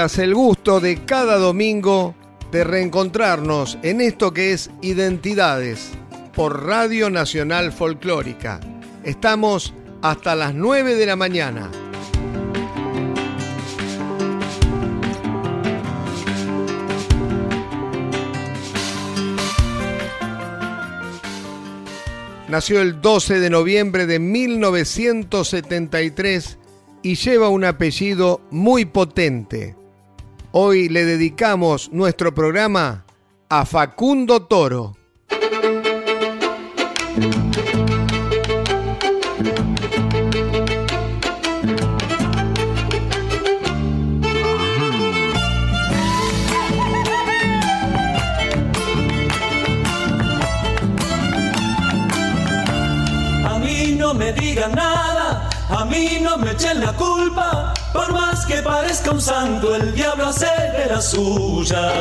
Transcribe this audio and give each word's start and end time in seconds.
Días, 0.00 0.18
el 0.18 0.34
gusto 0.34 0.80
de 0.80 1.04
cada 1.04 1.36
domingo 1.36 2.14
de 2.50 2.64
reencontrarnos 2.64 3.76
en 3.82 4.00
esto 4.00 4.32
que 4.32 4.52
es 4.52 4.70
Identidades 4.80 5.90
por 6.34 6.64
Radio 6.64 7.10
Nacional 7.10 7.70
Folclórica. 7.70 8.60
Estamos 9.04 9.74
hasta 10.00 10.34
las 10.34 10.54
9 10.54 10.94
de 10.94 11.04
la 11.04 11.16
mañana. 11.16 11.70
Nació 22.48 22.80
el 22.80 23.02
12 23.02 23.38
de 23.38 23.50
noviembre 23.50 24.06
de 24.06 24.18
1973 24.18 26.56
y 27.02 27.16
lleva 27.16 27.50
un 27.50 27.64
apellido 27.64 28.40
muy 28.50 28.86
potente. 28.86 29.76
Hoy 30.52 30.88
le 30.88 31.04
dedicamos 31.04 31.92
nuestro 31.92 32.34
programa 32.34 33.04
a 33.48 33.64
Facundo 33.64 34.46
Toro. 34.46 34.96
A 53.46 53.58
mí 53.60 53.94
no 53.96 54.14
me 54.14 54.32
digan 54.32 54.72
nada 54.72 55.49
a 55.70 55.84
mí 55.84 56.18
no 56.20 56.36
me 56.36 56.52
echen 56.52 56.80
la 56.80 56.92
culpa, 56.92 57.72
por 57.92 58.12
más 58.12 58.44
que 58.46 58.62
parezca 58.62 59.10
un 59.12 59.20
santo, 59.20 59.74
el 59.74 59.94
diablo 59.94 60.26
hace 60.26 60.46
de 60.46 60.86
la 60.86 61.00
suya. 61.00 61.92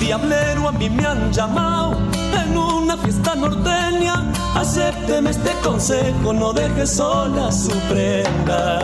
Diablero 0.00 0.68
a 0.68 0.72
mí 0.72 0.90
me 0.90 1.06
han 1.06 1.32
llamado 1.32 1.96
en 2.42 2.56
una 2.56 2.96
fiesta 2.96 3.34
norteña. 3.34 4.24
Acépteme 4.54 5.30
este 5.30 5.52
consejo, 5.62 6.32
no 6.32 6.52
deje 6.52 6.86
sola 6.86 7.52
su 7.52 7.70
prenda. 7.88 8.80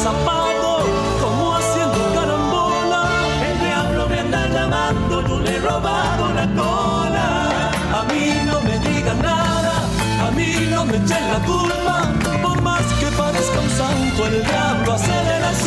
Agazapado, 0.00 0.78
como 1.20 1.56
haciendo 1.56 1.98
carambola. 2.14 3.02
El 3.46 3.60
diablo 3.60 4.08
me 4.08 4.20
anda 4.20 4.48
llamando, 4.48 5.26
yo 5.26 5.40
le 5.40 5.56
he 5.56 5.60
robado 5.60 6.32
la 6.32 6.46
cola. 6.54 7.70
A 7.98 8.04
mí 8.08 8.32
no 8.46 8.60
me 8.62 8.78
digan 8.78 9.20
nada, 9.20 9.74
a 10.26 10.30
mí 10.30 10.68
no 10.70 10.84
me 10.86 10.96
echen 10.96 11.30
la 11.32 11.40
culpa. 11.40 12.08
Por 12.42 12.62
más 12.62 12.82
que 12.98 13.06
parezca 13.16 13.60
un 13.60 13.70
santo, 13.70 14.26
el 14.26 14.44
diablo 14.44 14.92
hace 14.94 15.12
de 15.12 15.40
las. 15.40 15.60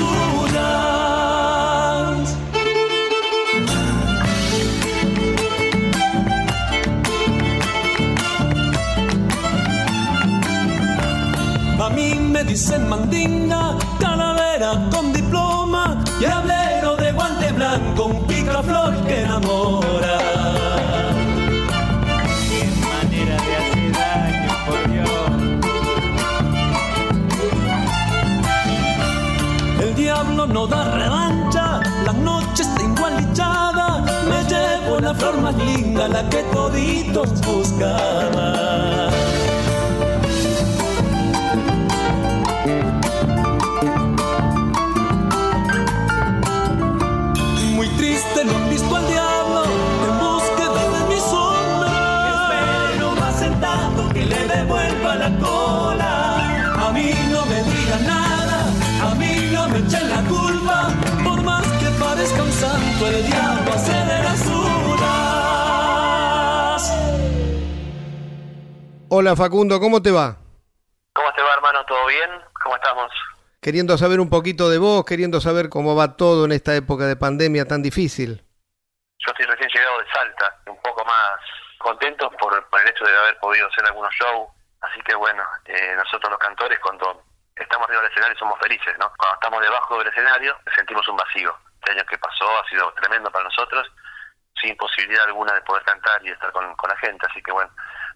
A 11.80 11.90
mí 11.90 12.16
me 12.16 12.44
dicen 12.46 12.88
mandinga, 12.88 13.78
no 30.54 30.68
da 30.68 30.84
revancha, 30.84 31.82
la 32.06 32.14
noche 32.14 32.62
está 32.62 32.84
igualichada. 32.84 34.06
Me 34.30 34.44
llevo 34.44 35.00
la 35.00 35.14
flor 35.16 35.42
más 35.42 35.56
linda, 35.56 36.08
la 36.08 36.30
que 36.30 36.44
toditos 36.54 37.30
buscaban. 37.42 39.12
Muy 47.76 47.88
triste 47.98 48.46
no 48.46 48.56
han 48.56 48.70
visto 48.70 48.96
al 48.96 49.08
diablo 49.08 49.64
en 50.08 50.20
búsqueda 50.20 50.82
de 50.94 51.02
mi 51.10 51.20
sombra. 51.20 51.94
Espero 52.36 53.16
más 53.16 53.36
sentado 53.40 54.10
que 54.14 54.24
le 54.24 54.48
devuelva 54.48 55.16
la 55.16 55.30
cola. 55.40 55.73
Las. 65.00 66.94
Hola 69.10 69.36
Facundo, 69.36 69.80
¿cómo 69.80 70.02
te 70.02 70.12
va? 70.12 70.38
¿Cómo 71.14 71.32
te 71.34 71.42
va, 71.42 71.54
hermano? 71.54 71.86
¿Todo 71.86 72.06
bien? 72.08 72.30
¿Cómo 72.64 72.76
estamos? 72.76 73.12
Queriendo 73.62 73.98
saber 73.98 74.20
un 74.20 74.30
poquito 74.30 74.70
de 74.70 74.78
vos, 74.78 75.06
queriendo 75.06 75.40
saber 75.40 75.70
cómo 75.70 75.96
va 75.96 76.18
todo 76.18 76.46
en 76.46 76.52
esta 76.52 76.76
época 76.76 77.06
de 77.06 77.16
pandemia 77.16 77.66
tan 77.66 77.82
difícil. 77.82 78.44
Yo 79.20 79.32
estoy 79.32 79.46
recién 79.46 79.70
llegado 79.70 80.00
de 80.00 80.06
Salta, 80.12 80.60
un 80.68 80.82
poco 80.82 81.06
más 81.06 81.40
contento 81.78 82.30
por, 82.32 82.68
por 82.70 82.82
el 82.82 82.90
hecho 82.90 83.06
de 83.06 83.16
haber 83.16 83.38
podido 83.40 83.68
hacer 83.68 83.86
algunos 83.88 84.14
shows. 84.14 84.50
Así 84.82 85.00
que 85.02 85.16
bueno, 85.16 85.44
eh, 85.66 85.94
nosotros 85.96 86.30
los 86.32 86.40
cantores 86.40 86.78
cuando 86.80 87.24
estamos 87.56 87.88
arriba 87.88 88.02
del 88.02 88.12
escenario 88.12 88.38
somos 88.38 88.60
felices, 88.60 88.96
¿no? 89.00 89.12
Cuando 89.18 89.36
estamos 89.36 89.62
debajo 89.62 89.98
del 90.00 90.08
escenario 90.08 90.58
sentimos 90.76 91.08
un 91.08 91.16
vacío. 91.16 91.56
Este 91.84 92.00
año 92.00 92.06
que 92.06 92.18
pasó 92.18 92.46
ha 92.58 92.70
sido 92.70 92.94
tremendo 92.94 93.30
para 93.30 93.44
nosotros, 93.44 93.86
sin 94.62 94.76
posibilidad 94.78 95.26
alguna 95.26 95.54
de 95.54 95.62
poder 95.64 95.84
cantar 95.84 96.26
y 96.26 96.32
estar 96.32 96.50
con, 96.54 96.64
la 96.66 96.98
gente. 96.98 97.28
Así 97.30 97.44
que 97.44 97.52
bueno, 97.52 97.70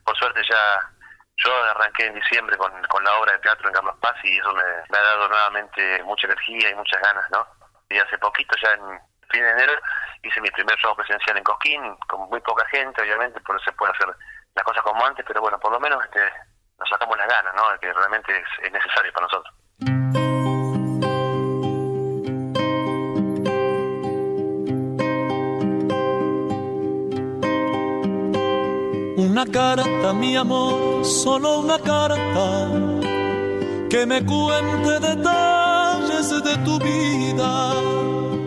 por 0.06 0.18
suerte 0.18 0.42
ya 0.50 0.90
yo 1.36 1.54
arranqué 1.72 2.06
en 2.06 2.16
diciembre 2.16 2.56
con, 2.56 2.72
con 2.84 3.04
la 3.04 3.14
obra 3.20 3.34
de 3.34 3.40
teatro 3.40 3.68
en 3.68 3.74
Carlos 3.74 3.98
Paz 4.00 4.16
y 4.24 4.38
eso 4.38 4.54
me, 4.54 4.98
ha 4.98 5.02
dado 5.02 5.28
nuevamente 5.28 6.02
mucha 6.04 6.28
energía 6.28 6.70
y 6.70 6.76
muchas 6.76 7.02
ganas, 7.02 7.30
¿no? 7.30 7.46
Y 7.90 7.98
hace 7.98 8.18
poquito, 8.20 8.56
ya 8.64 8.72
en 8.72 9.00
fin 9.30 9.44
de 9.44 9.50
enero, 9.52 9.74
hice 10.24 10.40
mi 10.40 10.50
primer 10.52 10.78
show 10.78 10.96
presencial 10.96 11.38
en 11.38 11.44
Cosquín, 11.44 11.96
con 12.08 12.22
muy 12.30 12.40
poca 12.40 12.66
gente, 12.70 13.02
obviamente, 13.02 13.42
por 13.42 13.58
eso 13.58 13.66
se 13.66 13.74
puede 13.74 13.92
hacer 13.92 14.08
las 14.56 14.64
cosas 14.64 14.82
como 14.84 15.06
antes, 15.06 15.26
pero 15.28 15.42
bueno, 15.42 15.60
por 15.60 15.74
lo 15.74 15.80
menos 15.80 16.04
este, 16.06 16.22
nos 16.80 16.88
sacamos 16.90 17.18
las 17.18 17.28
ganas, 17.28 17.54
¿no? 17.54 17.78
Que 17.80 17.92
realmente 17.92 18.44
es 18.64 18.72
necesario 18.72 19.12
para 19.12 19.28
nosotros. 19.28 19.54
Una 29.30 29.46
carta, 29.46 30.14
mi 30.14 30.38
amor, 30.38 31.04
solo 31.04 31.60
una 31.60 31.78
carta. 31.80 32.70
que 33.90 34.06
me 34.06 34.24
cuente 34.24 35.00
detalles 35.02 36.30
de 36.30 36.56
tu 36.64 36.80
vida, 36.80 37.74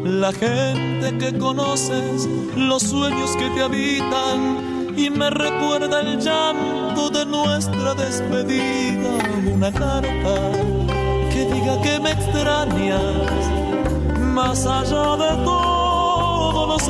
la 0.04 0.32
gente 0.32 1.18
que 1.18 1.38
conoces, 1.38 2.26
los 2.56 2.82
sueños 2.82 3.36
que 3.36 3.50
te 3.50 3.62
habitan 3.62 4.94
y 4.96 5.10
me 5.10 5.28
recuerda 5.28 6.00
el 6.00 6.18
llanto 6.18 7.10
de 7.10 7.26
nuestra 7.26 7.94
despedida, 7.94 9.10
una 9.54 9.70
carta 9.70 10.34
que 11.30 11.44
diga 11.52 11.80
que 11.82 12.00
me 12.00 12.12
extrañas, 12.12 13.42
más 14.18 14.64
allá 14.64 15.16
de 15.16 15.44
todos 15.44 16.68
los 16.68 16.88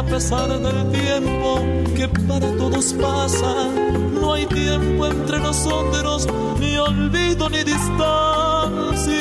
a 0.00 0.02
pesar 0.02 0.48
del 0.48 0.90
tiempo 0.92 1.60
que 1.94 2.08
para 2.26 2.50
todos 2.56 2.94
pasa, 2.94 3.68
no 4.18 4.32
hay 4.32 4.46
tiempo 4.46 5.06
entre 5.06 5.38
nosotros, 5.40 6.26
ni 6.58 6.78
olvido 6.78 7.50
ni 7.50 7.62
distancias. 7.64 9.12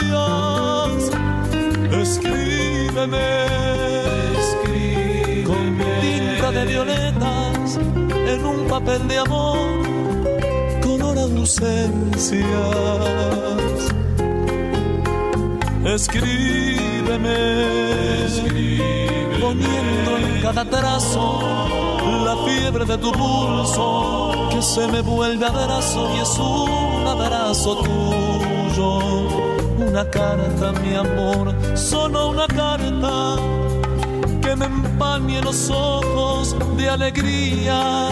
Escríbeme, 1.91 3.27
escríbeme 4.39 5.43
con 5.43 5.77
tinta 6.01 6.51
de 6.51 6.65
violetas 6.65 7.77
en 8.33 8.45
un 8.45 8.65
papel 8.69 9.05
de 9.09 9.17
amor, 9.17 9.59
color 10.81 11.17
ausencias. 11.19 12.45
Escríbeme, 15.83 17.37
escríbeme, 18.27 19.28
poniendo 19.49 20.17
en 20.17 20.41
cada 20.41 20.63
trazo 20.63 21.39
la 22.23 22.35
fiebre 22.45 22.85
de 22.85 22.97
tu 22.97 23.11
pulso 23.11 24.31
que 24.51 24.61
se 24.61 24.87
me 24.87 25.01
vuelve 25.01 25.45
abrazo 25.45 26.09
y 26.15 26.19
es 26.19 26.37
un 26.37 27.07
abrazo 27.07 27.77
tuyo. 27.77 28.89
Una 29.87 30.05
carta, 30.09 30.71
mi 30.83 30.93
amor, 30.93 31.55
solo 31.75 32.29
una 32.29 32.47
carta 32.47 33.37
que 34.41 34.55
me 34.55 34.65
empañe 34.65 35.41
los 35.41 35.69
ojos 35.71 36.55
de 36.77 36.89
alegría. 36.89 38.09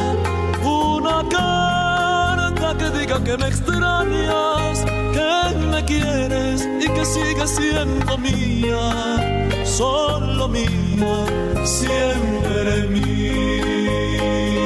Una 0.64 1.24
carta 1.30 2.76
que 2.80 2.90
diga 2.98 3.24
que 3.24 3.38
me 3.38 3.48
extrañas, 3.48 4.86
que 5.16 5.66
me 5.72 5.86
quieres 5.86 6.68
y 6.82 6.88
que 6.90 7.06
sigues 7.06 7.52
siendo 7.52 8.18
mía, 8.18 9.66
solo 9.66 10.48
mía, 10.48 10.87
siempre 11.66 12.88
mía. 12.90 14.57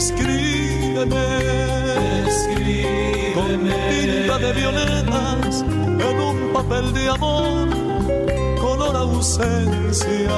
Escríbeme, 0.00 1.26
escríbeme 2.26 3.34
con 3.34 3.46
tinta 3.90 4.38
de 4.38 4.52
violetas 4.54 5.60
en 5.60 6.20
un 6.20 6.52
papel 6.54 6.90
de 6.94 7.10
amor, 7.10 7.68
color 8.58 8.96
ausencias. 8.96 10.30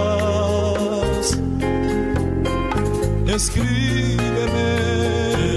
Escríbeme, 3.29 4.69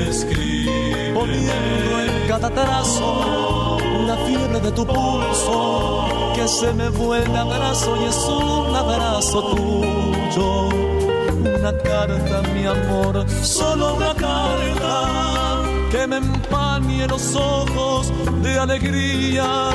escríbeme, 0.07 1.13
poniendo 1.15 2.01
en 2.05 2.27
cada 2.27 2.51
trazo 2.51 3.79
la 4.05 4.17
fiebre 4.17 4.59
de 4.59 4.71
tu 4.71 4.85
pulso, 4.85 6.31
que 6.35 6.47
se 6.47 6.71
me 6.73 6.89
vuelve 6.89 7.35
abrazo 7.35 7.97
y 7.99 8.05
es 8.05 8.17
un 8.17 8.75
abrazo 8.75 9.55
tuyo. 9.55 10.85
Una 11.45 11.77
carta, 11.79 12.41
mi 12.53 12.65
amor, 12.65 13.25
solo 13.41 13.94
me 16.07 16.17
empañe 16.17 17.07
los 17.07 17.35
ojos 17.35 18.11
de 18.43 18.59
alegría. 18.59 19.69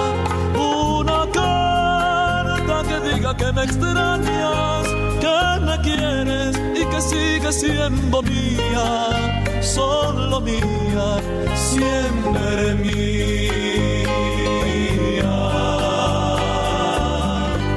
Una 0.54 1.26
carta 1.32 2.82
que 2.88 3.00
diga 3.08 3.36
que 3.36 3.52
me 3.52 3.64
extrañas, 3.64 4.86
que 5.20 5.60
me 5.66 5.80
quieres 5.82 6.56
y 6.74 6.84
que 6.84 7.00
sigues 7.00 7.60
siendo 7.60 8.22
mía, 8.22 9.60
solo 9.60 10.40
mía, 10.40 11.20
siempre 11.54 12.74
mía. 12.74 13.00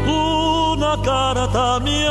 Una 0.06 1.02
carta, 1.02 1.80
mi 1.80 2.06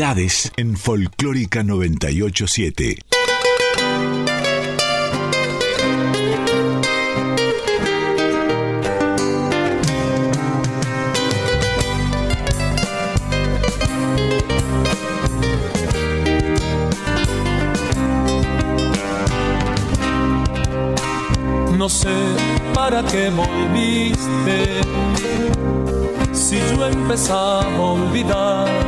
En 0.00 0.76
Folclórica 0.76 1.64
987. 1.64 2.98
No 21.76 21.88
sé 21.88 22.08
para 22.72 23.02
qué 23.02 23.30
volviste 23.30 24.80
si 26.32 26.56
yo 26.56 26.86
empezaba 26.86 27.64
a 27.64 27.80
olvidar. 27.80 28.87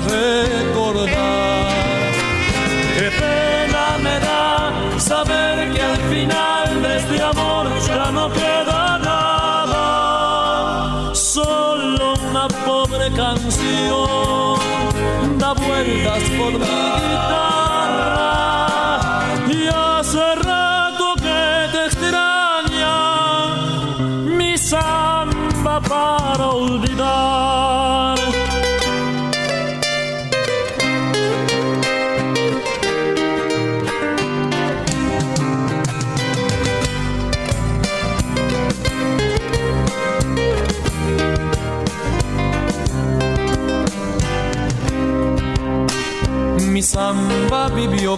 me 0.00 0.33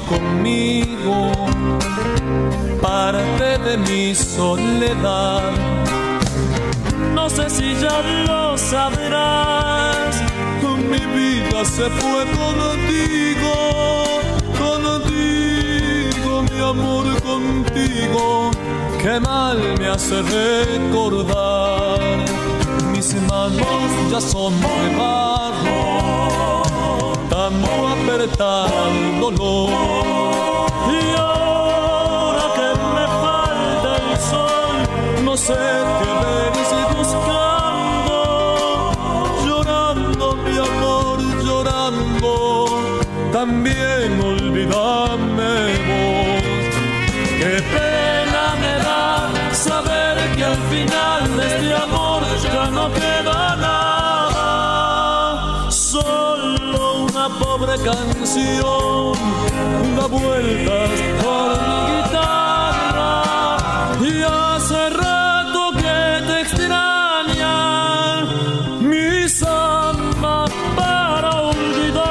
conmigo, 0.00 1.32
parte 2.80 3.58
de 3.58 3.76
mi 3.78 4.14
soledad. 4.14 5.52
No 7.14 7.28
sé 7.30 7.48
si 7.50 7.74
ya 7.74 8.02
lo 8.26 8.56
sabrás, 8.58 10.22
mi 10.90 10.98
vida 10.98 11.64
se 11.64 11.88
fue 11.90 12.24
contigo, 12.42 13.54
contigo, 14.58 16.42
mi 16.50 16.60
amor 16.60 17.06
contigo, 17.22 18.50
que 19.02 19.20
mal 19.20 19.58
me 19.78 19.88
hace 19.88 20.22
recordar. 20.22 22.00
Mis 22.92 23.14
manos 23.22 23.90
ya 24.10 24.20
son 24.20 24.52
barro 24.60 25.45
el 28.08 29.20
dolor. 29.20 29.70
Y 30.90 31.16
ahora 31.18 32.44
que 32.56 32.68
me 32.94 33.06
falta 33.22 33.90
el 33.96 34.16
sol, 34.30 34.76
no 35.24 35.34
sé 35.36 35.54
qué 35.98 36.10
si 36.70 36.80
buscando, 36.96 38.18
llorando 39.44 40.26
mi 40.44 40.56
amor, 40.56 41.18
llorando, 41.44 42.30
también 43.32 44.08
olvidame 44.20 45.54
vos. 45.88 46.42
Qué 47.40 47.54
pena 47.74 48.42
me 48.62 48.74
da 48.86 49.04
saber 49.52 50.14
que 50.36 50.44
al 50.44 50.58
final 50.70 51.22
este 51.40 51.74
amor 51.74 52.22
ya 52.42 52.64
no 52.70 52.84
queda 52.92 53.25
pobre 57.28 57.76
canción 57.84 59.12
da 59.96 60.06
vueltas 60.06 60.90
por 61.22 61.48
mi 61.66 61.78
guitarra 61.92 63.22
y 64.00 64.22
hace 64.22 64.90
rato 64.90 65.72
que 65.72 66.22
te 66.26 66.40
extraña 66.42 68.24
mi 68.80 69.28
samba 69.28 70.44
para 70.76 71.30
olvidar. 71.40 72.06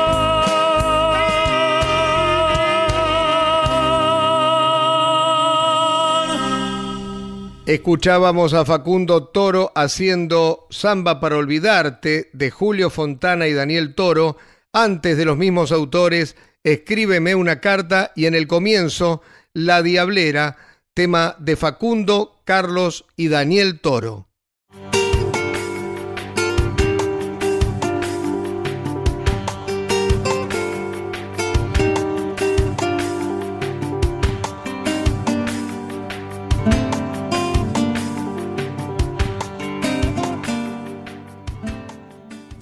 Escuchábamos 7.66 8.54
a 8.54 8.66
Facundo 8.66 9.26
Toro 9.26 9.72
haciendo 9.76 10.68
Samba 10.70 11.20
para 11.20 11.38
Olvidarte 11.38 12.30
de 12.34 12.52
Julio 12.52 12.90
Fontana 12.90 13.48
y 13.48 13.54
Daniel 13.54 13.96
Toro. 13.96 14.38
Antes 14.78 15.16
de 15.16 15.24
los 15.24 15.38
mismos 15.38 15.72
autores, 15.72 16.36
Escríbeme 16.66 17.36
una 17.36 17.62
carta 17.62 18.12
y 18.16 18.26
en 18.26 18.34
el 18.34 18.48
comienzo, 18.48 19.22
La 19.54 19.84
Diablera, 19.84 20.58
tema 20.96 21.36
de 21.38 21.56
Facundo, 21.56 22.42
Carlos 22.44 23.06
y 23.16 23.28
Daniel 23.28 23.80
Toro. 23.82 24.28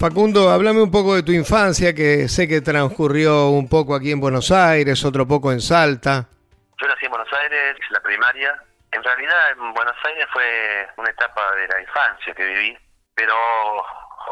Facundo, 0.04 0.50
háblame 0.50 0.82
un 0.82 0.90
poco 0.90 1.14
de 1.14 1.22
tu 1.22 1.32
infancia, 1.32 1.94
que 1.94 2.28
sé 2.28 2.46
que 2.46 2.60
transcurrió 2.60 3.48
un 3.48 3.70
poco 3.70 3.94
aquí 3.94 4.12
en 4.12 4.20
Buenos 4.20 4.50
Aires, 4.50 5.02
otro 5.02 5.26
poco 5.26 5.50
en 5.50 5.62
Salta. 5.62 6.28
Yo 6.76 6.86
nací 6.86 7.06
en 7.06 7.10
Buenos 7.10 7.32
Aires, 7.32 7.78
la 7.88 8.00
primaria. 8.00 8.54
En 8.92 9.02
realidad 9.02 9.52
en 9.52 9.72
Buenos 9.72 9.96
Aires 10.04 10.26
fue 10.30 10.86
una 10.98 11.08
etapa 11.08 11.56
de 11.56 11.68
la 11.68 11.80
infancia 11.80 12.34
que 12.34 12.44
viví, 12.44 12.78
pero 13.14 13.34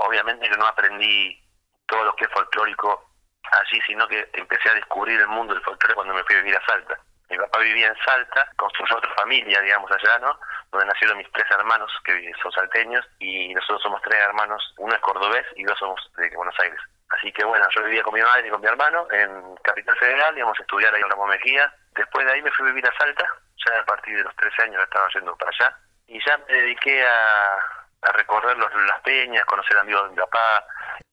obviamente 0.05 0.47
que 0.47 0.59
no 0.59 0.67
aprendí 0.67 1.41
todo 1.87 2.05
lo 2.05 2.15
que 2.17 2.27
es 2.27 2.31
folclórico 2.33 3.09
allí, 3.51 3.81
sino 3.87 4.07
que 4.09 4.29
empecé 4.35 4.69
a 4.69 4.75
descubrir 4.75 5.19
el 5.21 5.29
mundo 5.29 5.55
del 5.55 5.63
folclore 5.63 5.95
cuando 5.95 6.13
me 6.13 6.23
fui 6.25 6.37
a 6.37 6.41
vivir 6.41 6.55
a 6.55 6.67
Salta. 6.67 6.99
Mi 7.31 7.39
papá 7.39 7.61
vivía 7.61 7.87
en 7.87 7.97
Salta, 8.05 8.47
construyó 8.57 8.99
otra 8.99 9.15
familia, 9.15 9.59
digamos, 9.63 9.91
allá, 9.91 10.19
¿no? 10.19 10.39
Donde 10.73 10.87
nacieron 10.87 11.19
mis 11.19 11.31
tres 11.33 11.45
hermanos, 11.51 11.93
que 12.03 12.33
son 12.43 12.51
salteños, 12.51 13.07
y 13.19 13.55
nosotros 13.55 13.83
somos 13.83 14.01
tres 14.03 14.19
hermanos, 14.21 14.75
uno 14.79 14.95
es 14.95 15.01
cordobés 15.01 15.47
y 15.55 15.65
dos 15.65 15.79
somos 15.79 16.01
de 16.17 16.35
Buenos 16.35 16.59
Aires. 16.59 16.81
Así 17.11 17.31
que 17.31 17.45
bueno, 17.45 17.67
yo 17.77 17.85
vivía 17.85 18.03
con 18.03 18.15
mi 18.15 18.23
madre 18.23 18.49
y 18.49 18.51
con 18.51 18.61
mi 18.61 18.67
hermano 18.67 19.07
en 19.13 19.55
Capital 19.63 19.97
Federal, 19.99 20.37
íbamos 20.37 20.59
a 20.59 20.63
estudiar 20.63 20.95
ahí 20.95 21.03
en 21.03 21.11
Ramón 21.11 21.29
Mejía. 21.29 21.73
Después 21.95 22.27
de 22.27 22.33
ahí 22.33 22.43
me 22.43 22.51
fui 22.53 22.67
a 22.67 22.71
vivir 22.71 22.89
a 22.89 22.99
Salta, 22.99 23.29
ya 23.67 23.79
a 23.79 23.85
partir 23.85 24.17
de 24.17 24.25
los 24.25 24.35
13 24.37 24.63
años 24.63 24.83
estaba 24.83 25.07
yendo 25.15 25.37
para 25.37 25.51
allá. 25.51 25.77
Y 26.07 26.19
ya 26.25 26.39
me 26.39 26.55
dediqué 26.55 27.05
a, 27.07 27.57
a 28.03 28.13
recorrer 28.13 28.57
los, 28.57 28.69
las 28.87 29.01
peñas, 29.03 29.45
conocer 29.45 29.77
amigos 29.77 30.05
de 30.05 30.11
mi 30.11 30.17
papá. 30.17 30.67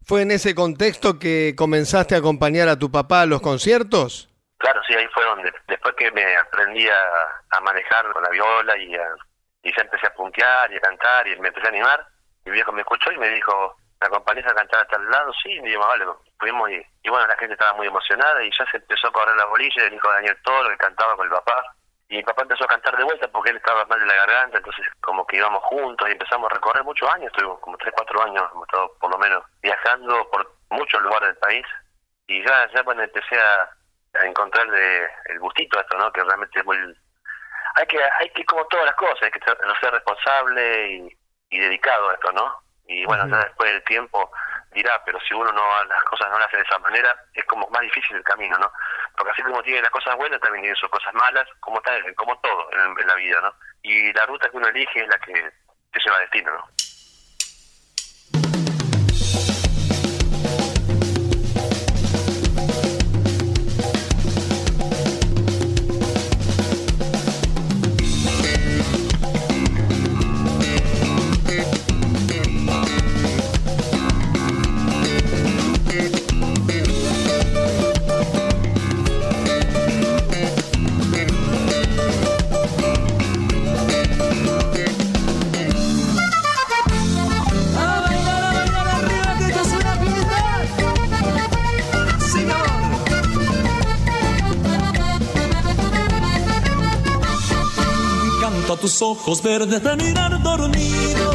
¿Fue 0.05 0.21
en 0.21 0.31
ese 0.31 0.55
contexto 0.55 1.19
que 1.19 1.53
comenzaste 1.55 2.15
a 2.15 2.19
acompañar 2.19 2.69
a 2.69 2.79
tu 2.79 2.89
papá 2.91 3.21
a 3.21 3.25
los 3.25 3.41
conciertos? 3.41 4.29
Claro, 4.57 4.81
sí, 4.87 4.93
ahí 4.93 5.07
fue 5.13 5.23
donde, 5.25 5.53
después 5.67 5.95
que 5.95 6.11
me 6.11 6.35
aprendí 6.37 6.87
a, 6.89 7.57
a 7.57 7.61
manejar 7.61 8.11
con 8.11 8.23
la 8.23 8.29
viola 8.29 8.77
y, 8.77 8.95
a, 8.95 9.15
y 9.63 9.75
ya 9.75 9.81
empecé 9.81 10.07
a 10.07 10.13
puntear 10.13 10.71
y 10.71 10.77
a 10.77 10.81
cantar 10.81 11.27
y 11.27 11.39
me 11.39 11.49
empecé 11.49 11.67
a 11.67 11.69
animar, 11.69 12.07
mi 12.45 12.51
viejo 12.51 12.71
me 12.71 12.81
escuchó 12.81 13.11
y 13.11 13.17
me 13.17 13.29
dijo, 13.29 13.75
¿me 13.99 14.07
acompañás 14.07 14.47
a 14.47 14.55
cantar 14.55 14.81
a 14.81 14.87
tal 14.87 15.09
lado? 15.09 15.31
Sí, 15.43 15.51
y 15.51 15.61
me 15.61 15.69
dijo, 15.69 15.81
vale, 15.81 16.05
fuimos 16.39 16.69
y, 16.69 16.81
y 17.03 17.09
bueno, 17.09 17.27
la 17.27 17.37
gente 17.37 17.53
estaba 17.53 17.73
muy 17.73 17.87
emocionada 17.87 18.43
y 18.43 18.49
ya 18.57 18.65
se 18.71 18.77
empezó 18.77 19.07
a 19.07 19.11
correr 19.11 19.35
la 19.35 19.45
bolilla 19.45 19.83
del 19.83 19.93
hijo 19.93 20.07
de 20.09 20.15
Daniel 20.15 20.37
Toro 20.43 20.69
que 20.69 20.77
cantaba 20.77 21.15
con 21.15 21.25
el 21.25 21.33
papá. 21.33 21.63
Y 22.07 22.15
mi 22.15 22.23
papá 22.23 22.41
empezó 22.41 22.63
a 22.63 22.67
cantar 22.67 22.97
de 22.97 23.03
vuelta 23.03 23.27
porque 23.27 23.51
él 23.51 23.57
estaba 23.57 23.85
mal 23.85 23.99
de 23.99 24.05
la 24.05 24.15
garganta, 24.15 24.57
entonces 24.57 24.87
como 25.01 25.27
que 25.27 25.37
íbamos 25.37 25.61
juntos 25.65 26.07
y 26.09 26.13
empezamos 26.13 26.49
a 26.49 26.55
recorrer 26.55 26.83
muchos 26.83 27.07
años, 27.13 27.27
estuvimos 27.27 27.59
como 27.59 27.77
3, 27.77 27.93
4 27.95 28.23
años, 28.23 28.49
hemos 28.51 28.67
estado 28.67 28.97
por 28.99 29.11
lo 29.11 29.17
menos 29.19 29.43
viajando 29.61 30.27
por 30.31 30.55
muchos 30.71 31.01
lugares 31.03 31.29
del 31.29 31.37
país. 31.37 31.65
Y 32.27 32.43
ya, 32.43 32.67
ya 32.73 32.83
cuando 32.83 33.03
empecé 33.03 33.39
a, 33.39 33.69
a 34.21 34.25
encontrarle 34.25 35.07
el 35.25 35.39
gustito 35.39 35.79
esto, 35.79 35.97
¿no? 35.97 36.11
Que 36.11 36.23
realmente 36.23 36.59
es 36.59 36.65
muy... 36.65 36.77
Hay 37.75 37.85
que, 37.87 37.99
hay 38.19 38.29
que 38.31 38.45
como 38.45 38.65
todas 38.65 38.85
las 38.85 38.95
cosas, 38.95 39.23
hay 39.23 39.31
que 39.31 39.39
ser, 39.39 39.57
ser 39.79 39.91
responsable 39.91 40.89
y, 40.91 41.17
y 41.49 41.59
dedicado 41.59 42.09
a 42.09 42.13
esto, 42.13 42.31
¿no? 42.31 42.55
Y 42.87 43.05
bueno, 43.05 43.27
ya 43.27 43.37
después 43.45 43.71
del 43.71 43.83
tiempo 43.83 44.31
dirá, 44.71 45.01
pero 45.05 45.19
si 45.21 45.33
uno 45.33 45.51
no 45.51 45.83
las 45.85 46.03
cosas 46.05 46.29
no 46.29 46.39
las 46.39 46.47
hace 46.47 46.57
de 46.57 46.63
esa 46.63 46.79
manera, 46.79 47.15
es 47.33 47.45
como 47.45 47.67
más 47.69 47.81
difícil 47.81 48.17
el 48.17 48.23
camino, 48.23 48.57
¿no? 48.57 48.71
Porque 49.15 49.31
así 49.31 49.43
como 49.43 49.61
tiene 49.61 49.81
las 49.81 49.91
cosas 49.91 50.15
buenas, 50.15 50.39
también 50.41 50.63
tiene 50.63 50.75
sus 50.75 50.89
cosas 50.89 51.13
malas, 51.13 51.47
como 51.59 51.77
está, 51.77 51.91
como 52.15 52.37
todo 52.39 52.67
en, 52.71 52.99
en 52.99 53.07
la 53.07 53.15
vida, 53.15 53.41
¿no? 53.41 53.53
Y 53.83 54.11
la 54.13 54.25
ruta 54.25 54.49
que 54.49 54.57
uno 54.57 54.67
elige 54.67 55.01
es 55.01 55.07
la 55.07 55.19
que 55.19 55.33
te 55.33 55.99
lleva 56.03 56.17
a 56.17 56.21
destino, 56.21 56.51
¿no? 56.51 56.63
Tus 98.81 99.01
ojos 99.01 99.41
verdes 99.41 99.83
de 99.83 99.95
mirar 99.97 100.41
dormido, 100.41 101.31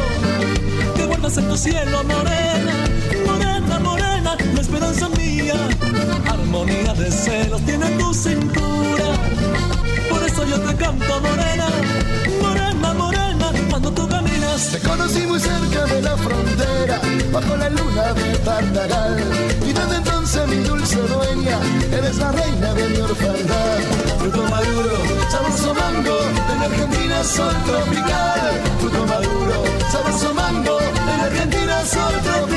que 0.95 1.05
guardas 1.05 1.37
en 1.37 1.47
tu 1.47 1.55
cielo 1.55 2.03
morena, 2.03 2.85
morena, 3.25 3.79
morena, 3.79 4.37
la 4.53 4.61
esperanza 4.61 5.09
mía, 5.09 5.53
armonía 6.27 6.93
de 6.93 7.11
celos 7.11 7.61
tiene 7.65 7.87
tu 7.97 8.13
cintura, 8.13 9.05
por 10.09 10.23
eso 10.23 10.45
yo 10.45 10.59
te 10.59 10.75
canto 10.75 11.21
morena, 11.21 11.44
sol 27.25 27.53
tropical. 27.65 28.61
Fruto 28.79 29.05
maduro, 29.07 29.63
sabroso 29.91 30.33
mango, 30.33 30.77
en 30.79 31.19
Argentina 31.21 31.85
sol 31.85 32.13
tropical. 32.23 32.54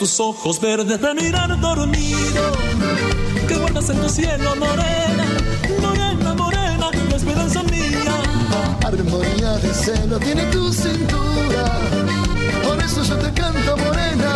Tus 0.00 0.18
ojos 0.18 0.58
verdes 0.58 0.98
de 0.98 1.14
mirar 1.14 1.60
dormido, 1.60 2.52
que 3.46 3.54
guardas 3.54 3.90
en 3.90 4.00
tu 4.00 4.08
cielo 4.08 4.56
morena, 4.56 5.26
morena, 5.78 6.34
morena, 6.34 6.90
la 7.10 7.16
esperanza 7.16 7.62
mía. 7.64 8.14
Armonía 8.82 9.58
de 9.58 9.74
celo 9.74 10.18
tiene 10.18 10.44
tu 10.44 10.72
cintura. 10.72 11.64
Por 12.64 12.82
eso 12.82 13.02
yo 13.02 13.16
te 13.16 13.30
canto 13.34 13.76
morena, 13.76 14.32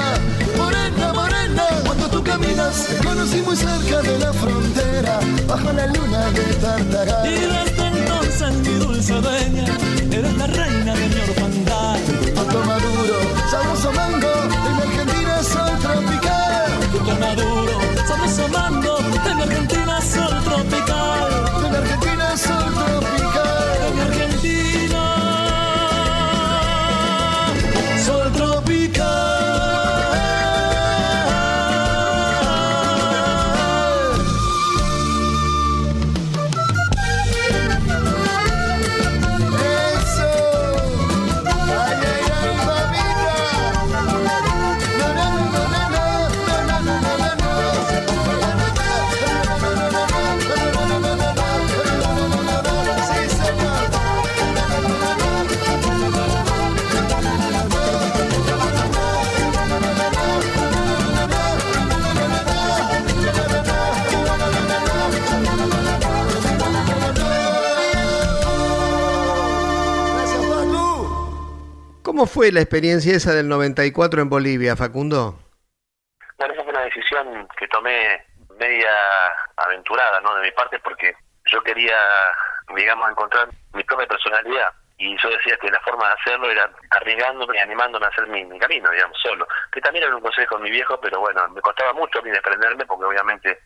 morena, 0.59 1.13
morena. 1.15 1.65
Cuando 1.87 2.09
tú 2.09 2.23
caminas, 2.23 2.87
te 2.87 2.97
conocí 3.03 3.41
muy 3.41 3.57
cerca 3.57 4.03
de 4.03 4.19
la 4.19 4.35
frontera, 4.35 5.19
bajo 5.49 5.73
la 5.73 5.87
luna 5.87 6.31
de 6.31 6.45
Tartagal. 6.61 7.27
Y 7.27 7.39
desde 7.39 7.87
entonces 7.87 8.53
mi 8.69 8.75
dulce 8.85 9.15
dueña, 9.15 9.65
eres 10.13 10.37
la 10.37 10.47
reina 10.47 10.95
de 10.95 11.09
mi 11.09 11.21
orfandad. 11.23 11.99
Fue 72.35 72.51
la 72.51 72.63
experiencia 72.63 73.15
esa 73.15 73.33
del 73.33 73.49
94 73.49 74.21
en 74.21 74.29
Bolivia, 74.29 74.75
Facundo? 74.75 75.39
Bueno, 76.37 76.53
esa 76.53 76.65
fue 76.65 76.73
una 76.73 76.83
decisión 76.83 77.47
que 77.57 77.69
tomé 77.69 78.27
media 78.59 78.91
aventurada, 79.55 80.21
¿no? 80.21 80.35
De 80.35 80.43
mi 80.43 80.51
parte, 80.51 80.81
porque 80.81 81.15
yo 81.53 81.63
quería, 81.63 81.97
digamos, 82.75 83.09
encontrar 83.09 83.49
mi 83.73 83.85
propia 83.85 84.09
personalidad. 84.09 84.73
Y 84.99 85.17
yo 85.23 85.31
decía 85.31 85.57
que 85.59 85.71
la 85.71 85.79
forma 85.83 86.09
de 86.09 86.15
hacerlo 86.15 86.51
era 86.51 86.69
arriesgándome 86.91 87.57
y 87.57 87.61
animándome 87.61 88.07
a 88.07 88.09
hacer 88.09 88.27
mi, 88.27 88.45
mi 88.45 88.59
camino, 88.59 88.91
digamos, 88.91 89.17
solo. 89.23 89.47
Que 89.71 89.81
también 89.81 90.05
era 90.05 90.17
un 90.17 90.21
consejo 90.21 90.57
de 90.57 90.65
mi 90.65 90.71
viejo, 90.73 90.99
pero 91.01 91.21
bueno, 91.21 91.49
me 91.51 91.61
costaba 91.61 91.93
mucho 91.93 92.19
a 92.19 92.23
mí 92.23 92.31
desprenderme 92.31 92.85
porque 92.85 93.05
obviamente 93.05 93.61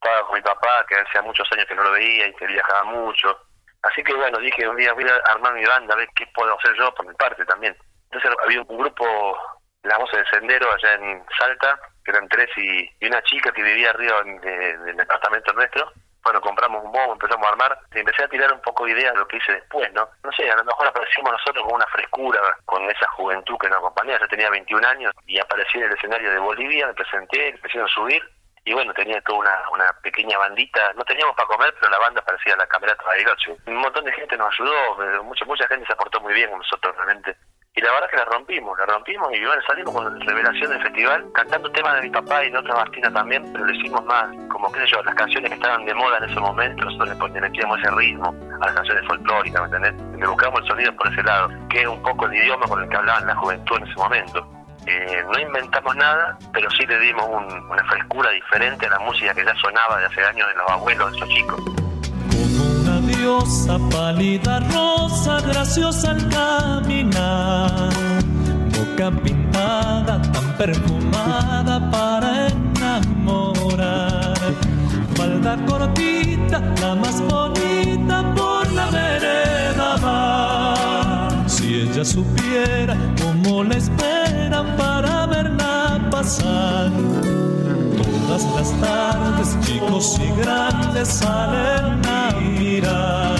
estaba 0.00 0.26
con 0.26 0.36
mi 0.36 0.42
papá, 0.42 0.86
que 0.88 0.96
hacía 0.96 1.20
muchos 1.20 1.46
años 1.52 1.66
que 1.66 1.74
no 1.74 1.82
lo 1.82 1.92
veía 1.92 2.28
y 2.28 2.34
que 2.36 2.46
viajaba 2.46 2.84
mucho. 2.84 3.38
Así 3.82 4.02
que 4.02 4.14
bueno, 4.14 4.38
dije 4.38 4.66
un 4.66 4.76
día 4.76 4.94
voy 4.94 5.04
a 5.04 5.32
armar 5.32 5.52
mi 5.52 5.66
banda, 5.66 5.92
a 5.92 5.98
ver 5.98 6.08
qué 6.16 6.26
puedo 6.34 6.58
hacer 6.58 6.74
yo 6.78 6.94
por 6.94 7.06
mi 7.06 7.14
parte 7.14 7.44
también. 7.44 7.76
Entonces 8.10 8.30
había 8.44 8.62
un 8.62 8.78
grupo, 8.78 9.36
Las 9.82 9.98
Voces 9.98 10.16
del 10.18 10.26
Sendero, 10.28 10.72
allá 10.72 10.94
en 10.94 11.24
Salta, 11.38 11.78
que 12.04 12.10
eran 12.10 12.28
tres 12.28 12.48
y, 12.56 12.88
una 13.06 13.22
chica 13.22 13.52
que 13.52 13.62
vivía 13.62 13.90
arriba 13.90 14.18
en- 14.24 14.40
de- 14.40 14.78
del 14.78 14.96
departamento 14.96 15.52
nuestro. 15.52 15.90
Bueno, 16.22 16.40
compramos 16.40 16.82
un 16.84 16.90
bombo, 16.90 17.12
empezamos 17.12 17.46
a 17.46 17.50
armar 17.50 17.78
y 17.94 18.00
empecé 18.00 18.24
a 18.24 18.28
tirar 18.28 18.52
un 18.52 18.60
poco 18.60 18.84
de 18.84 18.92
ideas 18.92 19.12
de 19.12 19.20
lo 19.20 19.28
que 19.28 19.36
hice 19.36 19.52
después, 19.52 19.92
¿no? 19.92 20.08
No 20.24 20.32
sé, 20.32 20.50
a 20.50 20.56
lo 20.56 20.64
mejor 20.64 20.88
aparecimos 20.88 21.30
nosotros 21.30 21.64
con 21.64 21.74
una 21.76 21.86
frescura, 21.86 22.40
con 22.64 22.82
esa 22.90 23.06
juventud 23.10 23.56
que 23.60 23.68
nos 23.68 23.78
acompañaba. 23.78 24.18
Yo 24.20 24.28
tenía 24.28 24.50
21 24.50 24.84
años 24.84 25.12
y 25.26 25.38
aparecí 25.38 25.78
en 25.78 25.84
el 25.84 25.92
escenario 25.92 26.30
de 26.32 26.38
Bolivia, 26.40 26.88
me 26.88 26.94
presenté, 26.94 27.50
empecé 27.50 27.80
a 27.80 27.86
subir 27.86 28.20
y 28.64 28.72
bueno, 28.74 28.92
tenía 28.94 29.20
toda 29.20 29.38
una, 29.38 29.62
una 29.70 29.92
pequeña 30.02 30.36
bandita, 30.38 30.92
no 30.94 31.04
teníamos 31.04 31.36
para 31.36 31.46
comer, 31.46 31.72
pero 31.78 31.92
la 31.92 31.98
banda 32.00 32.20
parecía 32.22 32.56
la 32.56 32.66
camerata 32.66 33.04
Bariloche. 33.04 33.56
Un 33.66 33.76
montón 33.76 34.04
de 34.04 34.12
gente 34.12 34.36
nos 34.36 34.52
ayudó, 34.52 35.22
mucha, 35.22 35.44
mucha 35.44 35.68
gente 35.68 35.86
se 35.86 35.92
aportó 35.92 36.20
muy 36.20 36.34
bien 36.34 36.50
con 36.50 36.58
nosotros 36.58 36.96
realmente. 36.96 37.36
Y 37.78 37.82
la 37.82 37.92
verdad 37.92 38.08
que 38.10 38.16
la 38.16 38.24
rompimos, 38.24 38.78
la 38.78 38.86
rompimos 38.86 39.28
y 39.34 39.44
bueno, 39.44 39.60
salimos 39.66 39.94
con 39.94 40.20
revelación 40.22 40.70
del 40.70 40.80
festival, 40.82 41.26
cantando 41.34 41.70
temas 41.72 41.94
de 41.96 42.02
mi 42.02 42.10
papá 42.10 42.42
y 42.42 42.50
de 42.50 42.56
otra 42.56 42.74
Martina 42.74 43.12
también, 43.12 43.52
pero 43.52 43.66
lo 43.66 43.70
hicimos 43.74 44.02
más, 44.06 44.24
como 44.48 44.72
qué 44.72 44.80
sé 44.80 44.86
yo, 44.92 45.02
las 45.02 45.14
canciones 45.14 45.50
que 45.50 45.56
estaban 45.56 45.84
de 45.84 45.92
moda 45.92 46.16
en 46.16 46.24
ese 46.24 46.40
momento, 46.40 46.84
nosotros 46.86 47.30
le 47.32 47.40
metíamos 47.42 47.78
ese 47.80 47.90
ritmo 47.90 48.34
a 48.62 48.66
las 48.66 48.74
canciones 48.76 49.06
folclóricas, 49.06 49.60
¿me 49.70 49.76
entendés? 49.76 50.18
Le 50.18 50.26
buscamos 50.26 50.60
el 50.62 50.66
sonido 50.68 50.96
por 50.96 51.12
ese 51.12 51.22
lado, 51.22 51.50
que 51.68 51.82
es 51.82 51.86
un 51.86 52.02
poco 52.02 52.24
el 52.24 52.34
idioma 52.34 52.66
con 52.66 52.82
el 52.82 52.88
que 52.88 52.96
hablaban 52.96 53.26
la 53.26 53.36
juventud 53.36 53.76
en 53.76 53.82
ese 53.88 53.96
momento. 53.96 54.48
Eh, 54.86 55.24
no 55.30 55.38
inventamos 55.38 55.96
nada, 55.96 56.38
pero 56.54 56.70
sí 56.70 56.86
le 56.86 56.98
dimos 56.98 57.26
un- 57.28 57.70
una 57.70 57.84
frescura 57.84 58.30
diferente 58.30 58.86
a 58.86 58.90
la 58.90 59.00
música 59.00 59.34
que 59.34 59.44
ya 59.44 59.54
sonaba 59.56 59.98
de 59.98 60.06
hace 60.06 60.24
años 60.24 60.48
de 60.48 60.54
los 60.54 60.70
abuelos 60.70 61.10
de 61.10 61.16
esos 61.18 61.28
chicos. 61.28 61.60
Pálida, 63.90 64.60
rosa, 64.60 65.40
graciosa 65.40 66.12
al 66.12 66.28
caminar. 66.28 67.90
Boca 68.70 69.10
pintada, 69.20 70.22
tan 70.22 70.56
perfumada 70.56 71.90
para 71.90 72.46
enamorar. 72.46 74.36
Falda 75.16 75.56
cortita, 75.66 76.60
la 76.80 76.94
más 76.94 77.20
bonita 77.20 78.32
por 78.36 78.72
la 78.72 78.86
vereda 78.90 79.96
va. 79.96 81.48
Si 81.48 81.80
ella 81.80 82.04
supiera 82.04 82.96
cómo 83.20 83.64
la 83.64 83.76
esperan 83.76 84.76
para 84.76 85.26
verla 85.26 85.98
pasar. 86.12 86.92
Todas 88.28 88.44
las 88.54 88.70
tardes, 88.80 89.58
chicos 89.66 90.20
y 90.20 90.40
grandes 90.40 91.08
salen 91.08 92.06
a 92.06 92.45
Freedom. 92.76 93.35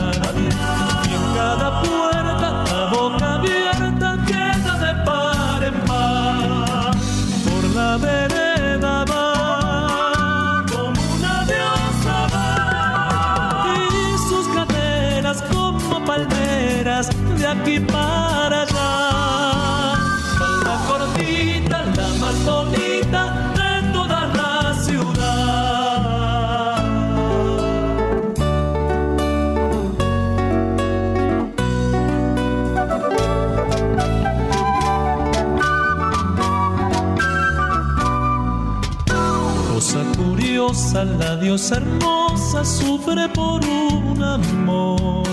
La 40.76 41.36
diosa 41.36 41.76
hermosa 41.76 42.62
sufre 42.62 43.30
por 43.30 43.64
un 43.64 44.22
amor. 44.22 45.24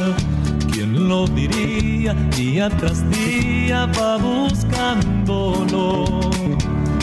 ¿Quién 0.72 1.10
lo 1.10 1.28
diría? 1.28 2.14
Día 2.38 2.70
tras 2.70 3.04
día 3.10 3.86
va 4.00 4.16
buscándolo. 4.18 6.06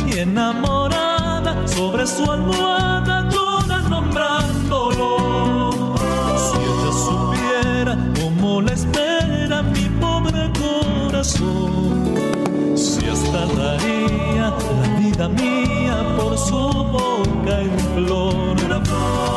Y 0.06 0.20
enamorada 0.20 1.68
sobre 1.68 2.06
su 2.06 2.30
almohada 2.30 3.28
llora 3.28 3.80
nombrándolo. 3.90 5.94
Si 6.44 6.56
ella 6.70 6.92
supiera 7.06 7.92
cómo 8.18 8.62
la 8.62 8.72
espera 8.72 9.62
mi 9.62 9.86
pobre 10.00 10.50
corazón. 10.58 12.14
Si 12.74 13.04
hasta 13.06 13.44
daría 13.54 14.54
la 14.80 14.99
por 16.16 16.38
su 16.38 16.56
boca 16.56 17.60
flor. 17.94 18.56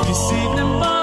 Y 0.09 0.13
sin 0.13 0.57
embargo 0.57 1.02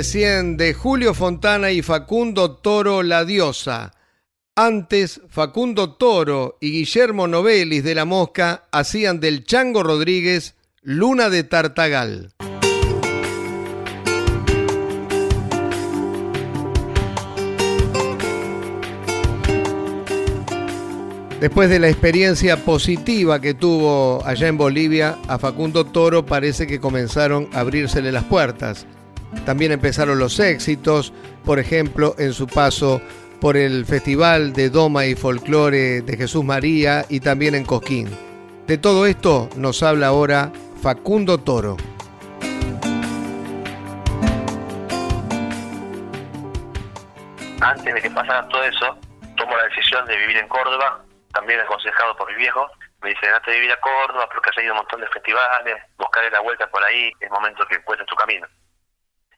Recién 0.00 0.56
de 0.56 0.72
Julio 0.72 1.12
Fontana 1.12 1.72
y 1.72 1.82
Facundo 1.82 2.52
Toro 2.52 3.02
La 3.02 3.26
Diosa. 3.26 3.92
Antes, 4.56 5.20
Facundo 5.28 5.92
Toro 5.92 6.56
y 6.58 6.70
Guillermo 6.70 7.28
Novelis 7.28 7.84
de 7.84 7.94
La 7.94 8.06
Mosca 8.06 8.64
hacían 8.72 9.20
del 9.20 9.44
Chango 9.44 9.82
Rodríguez 9.82 10.54
Luna 10.80 11.28
de 11.28 11.44
Tartagal. 11.44 12.32
Después 21.42 21.68
de 21.68 21.78
la 21.78 21.90
experiencia 21.90 22.64
positiva 22.64 23.38
que 23.42 23.52
tuvo 23.52 24.24
allá 24.24 24.48
en 24.48 24.56
Bolivia, 24.56 25.18
a 25.28 25.38
Facundo 25.38 25.84
Toro 25.84 26.24
parece 26.24 26.66
que 26.66 26.80
comenzaron 26.80 27.50
a 27.52 27.60
abrírsele 27.60 28.10
las 28.12 28.24
puertas. 28.24 28.86
También 29.44 29.72
empezaron 29.72 30.18
los 30.18 30.38
éxitos, 30.38 31.12
por 31.44 31.58
ejemplo, 31.58 32.14
en 32.18 32.32
su 32.32 32.46
paso 32.46 33.00
por 33.40 33.56
el 33.56 33.86
Festival 33.86 34.52
de 34.52 34.68
Doma 34.68 35.06
y 35.06 35.14
Folclore 35.14 36.02
de 36.02 36.16
Jesús 36.16 36.44
María 36.44 37.04
y 37.08 37.20
también 37.20 37.54
en 37.54 37.64
Cosquín. 37.64 38.08
De 38.66 38.76
todo 38.78 39.06
esto 39.06 39.48
nos 39.56 39.82
habla 39.82 40.08
ahora 40.08 40.52
Facundo 40.82 41.38
Toro. 41.38 41.76
Antes 47.60 47.94
de 47.94 48.00
que 48.00 48.10
pasara 48.10 48.46
todo 48.48 48.62
eso, 48.64 48.96
tomo 49.36 49.56
la 49.56 49.64
decisión 49.64 50.06
de 50.06 50.16
vivir 50.16 50.36
en 50.36 50.48
Córdoba 50.48 51.04
también 51.32 51.60
aconsejado 51.60 52.16
por 52.16 52.30
mi 52.30 52.36
viejo, 52.36 52.66
me 53.02 53.10
dice, 53.10 53.26
andate 53.26 53.52
a 53.52 53.54
vivir 53.54 53.72
a 53.72 53.80
Córdoba 53.80 54.28
porque 54.32 54.50
has 54.50 54.62
ido 54.62 54.72
un 54.72 54.78
montón 54.78 55.00
de 55.00 55.06
festivales, 55.08 55.76
buscaré 55.96 56.30
la 56.30 56.40
vuelta 56.40 56.66
por 56.68 56.82
ahí, 56.84 57.12
es 57.20 57.30
momento 57.30 57.64
que 57.66 57.76
encuentres 57.76 58.08
tu 58.08 58.16
camino. 58.16 58.46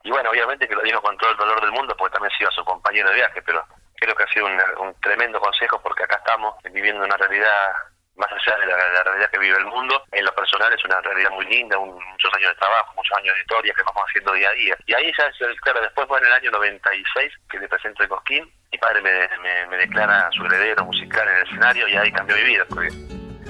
Y 0.04 0.10
bueno, 0.10 0.30
obviamente 0.30 0.68
que 0.68 0.74
lo 0.74 0.82
dijo 0.82 1.00
con 1.00 1.16
todo 1.16 1.30
el 1.30 1.36
dolor 1.36 1.60
del 1.60 1.72
mundo 1.72 1.96
porque 1.96 2.14
también 2.14 2.32
ha 2.32 2.38
sido 2.38 2.50
su 2.50 2.64
compañero 2.64 3.08
de 3.10 3.16
viaje, 3.16 3.42
pero 3.42 3.64
creo 3.94 4.14
que 4.14 4.24
ha 4.24 4.32
sido 4.32 4.46
un, 4.46 4.58
un 4.78 4.94
tremendo 5.00 5.40
consejo 5.40 5.80
porque 5.82 6.04
acá 6.04 6.16
estamos 6.16 6.56
viviendo 6.72 7.04
una 7.04 7.16
realidad 7.16 7.72
más 8.16 8.30
allá 8.30 8.58
de 8.58 8.66
la, 8.66 9.02
realidad 9.04 9.30
que 9.30 9.38
vive 9.38 9.56
el 9.56 9.66
mundo, 9.66 10.02
en 10.12 10.24
lo 10.24 10.34
personal 10.34 10.72
es 10.72 10.84
una 10.84 11.00
realidad 11.00 11.30
muy 11.30 11.46
linda, 11.46 11.78
muchos 11.78 12.32
años 12.34 12.50
de 12.50 12.56
trabajo, 12.56 12.92
muchos 12.94 13.16
años 13.18 13.34
de 13.34 13.40
historia 13.40 13.74
que 13.74 13.82
vamos 13.82 14.04
haciendo 14.08 14.32
día 14.34 14.50
a 14.50 14.52
día. 14.52 14.76
Y 14.86 14.94
ahí 14.94 15.12
ya, 15.18 15.30
claro, 15.62 15.80
después 15.80 16.06
fue 16.08 16.18
en 16.18 16.26
el 16.26 16.32
año 16.32 16.50
96 16.50 17.32
que 17.50 17.58
le 17.58 17.68
presento 17.68 18.02
en 18.02 18.08
Cosquín, 18.08 18.52
mi 18.70 18.78
padre 18.78 19.00
me, 19.00 19.76
declara 19.76 20.30
su 20.32 20.44
heredero 20.44 20.84
musical 20.84 21.26
en 21.28 21.36
el 21.36 21.42
escenario 21.42 21.88
y 21.88 21.96
ahí 21.96 22.12
cambió 22.12 22.36
mi 22.36 22.44
vida, 22.44 22.64
porque 22.68 22.88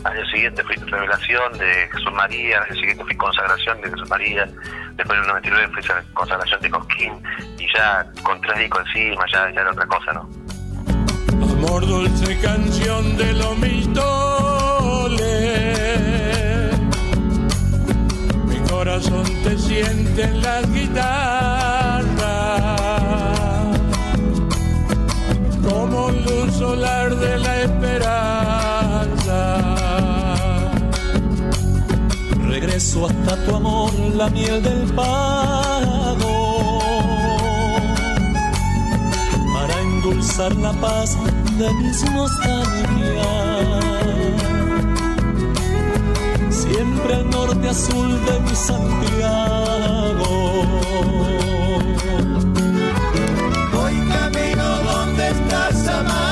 año 0.05 0.27
siguiente 0.27 0.62
fui 0.65 0.77
revelación 0.77 1.59
de 1.59 1.88
Jesús 1.93 2.12
María, 2.12 2.59
al 2.59 2.65
año 2.65 2.75
siguiente 2.75 3.05
fui 3.05 3.17
consagración 3.17 3.81
de 3.81 3.91
Jesús 3.91 4.09
María, 4.09 4.49
después 4.96 5.18
en 5.18 5.24
el 5.24 5.28
99 5.28 5.72
fui 5.72 5.83
consagración 6.14 6.61
de 6.61 6.70
Cosquín 6.70 7.12
y 7.59 7.66
ya 7.74 8.07
con 8.22 8.40
tres 8.40 8.59
discos 8.59 8.83
encima 8.87 9.24
ya, 9.33 9.50
ya 9.50 9.61
era 9.61 9.70
otra 9.70 9.87
cosa, 9.87 10.12
¿no? 10.12 10.28
Amor 11.42 11.87
dulce 11.87 12.38
canción 12.40 13.16
de 13.16 13.33
lo 13.33 13.55
Mi 18.46 18.59
corazón 18.68 19.24
te 19.44 19.59
siente 19.59 20.22
en 20.24 20.42
las 20.42 20.72
guitarras 20.72 22.12
como 25.62 26.11
luz 26.11 26.55
solar 26.55 27.14
de 27.14 27.38
la 27.38 27.62
esperanza. 27.62 28.62
Regreso 32.83 33.07
hasta 33.07 33.37
tu 33.45 33.55
amor, 33.55 33.92
la 34.16 34.29
miel 34.29 34.61
del 34.61 34.92
pago 34.95 36.35
para 39.55 39.81
endulzar 39.83 40.53
la 40.57 40.73
paz 40.73 41.16
de 41.59 41.73
mis 41.75 42.03
nostalgias. 42.11 42.66
Siempre 46.51 47.14
al 47.14 47.31
norte 47.31 47.68
azul 47.68 48.18
de 48.27 48.40
mi 48.40 48.57
Santiago. 48.57 50.33
Voy 53.75 53.95
camino 54.09 54.83
donde 54.90 55.29
estás 55.29 55.87
amada. 55.87 56.32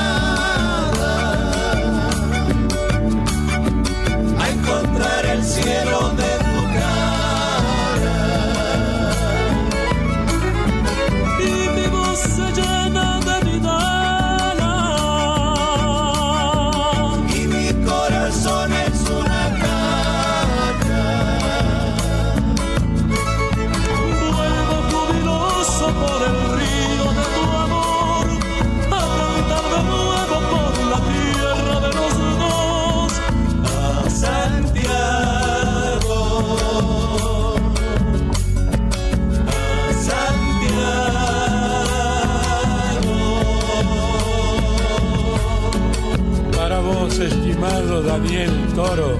Daniel 48.03 48.51
Toro. 48.75 49.19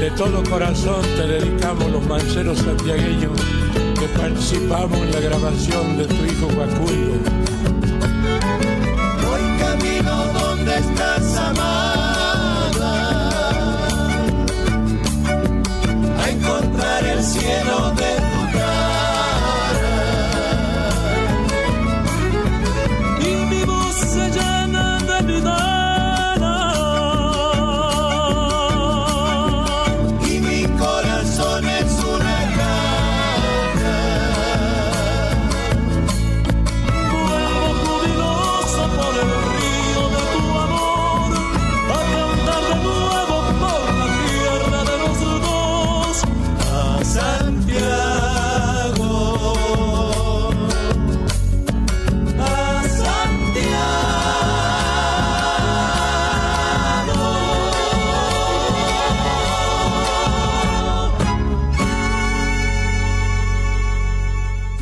De 0.00 0.10
todo 0.12 0.42
corazón 0.50 1.02
te 1.16 1.26
dedicamos 1.26 1.90
los 1.90 2.06
manceros 2.06 2.58
santiagueños 2.58 3.32
que 3.98 4.06
participamos 4.18 4.98
en 4.98 5.12
la 5.12 5.20
grabación 5.20 5.98
de 5.98 6.06
tu 6.06 6.24
hijo 6.24 6.48
Facundo. 6.48 7.30
Voy 9.22 9.58
camino 9.58 10.24
donde 10.32 10.76
estás 10.76 11.36
amada 11.36 12.92
a 16.18 16.30
encontrar 16.30 17.04
el 17.04 17.22
cielo 17.22 17.92
de 17.96 18.03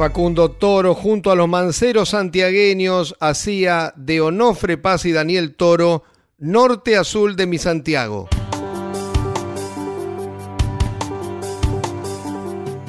Facundo 0.03 0.51
Toro 0.51 0.97
junto 0.97 1.31
a 1.31 1.37
los 1.37 1.49
manceros 1.49 2.09
santiagueños 2.09 3.15
hacía 3.21 3.95
de 3.95 4.21
Onofre 4.21 4.77
Paz 4.77 5.05
y 5.05 5.12
Daniel 5.12 5.55
Toro 5.55 6.03
Norte 6.38 6.97
Azul 6.97 7.37
de 7.37 7.47
mi 7.47 7.57
Santiago. 7.57 8.29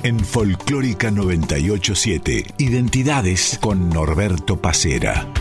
En 0.02 0.20
Folclórica 0.22 1.12
987, 1.12 2.46
Identidades 2.58 3.60
con 3.62 3.92
Norberto 3.92 4.60
Pacera. 4.60 5.32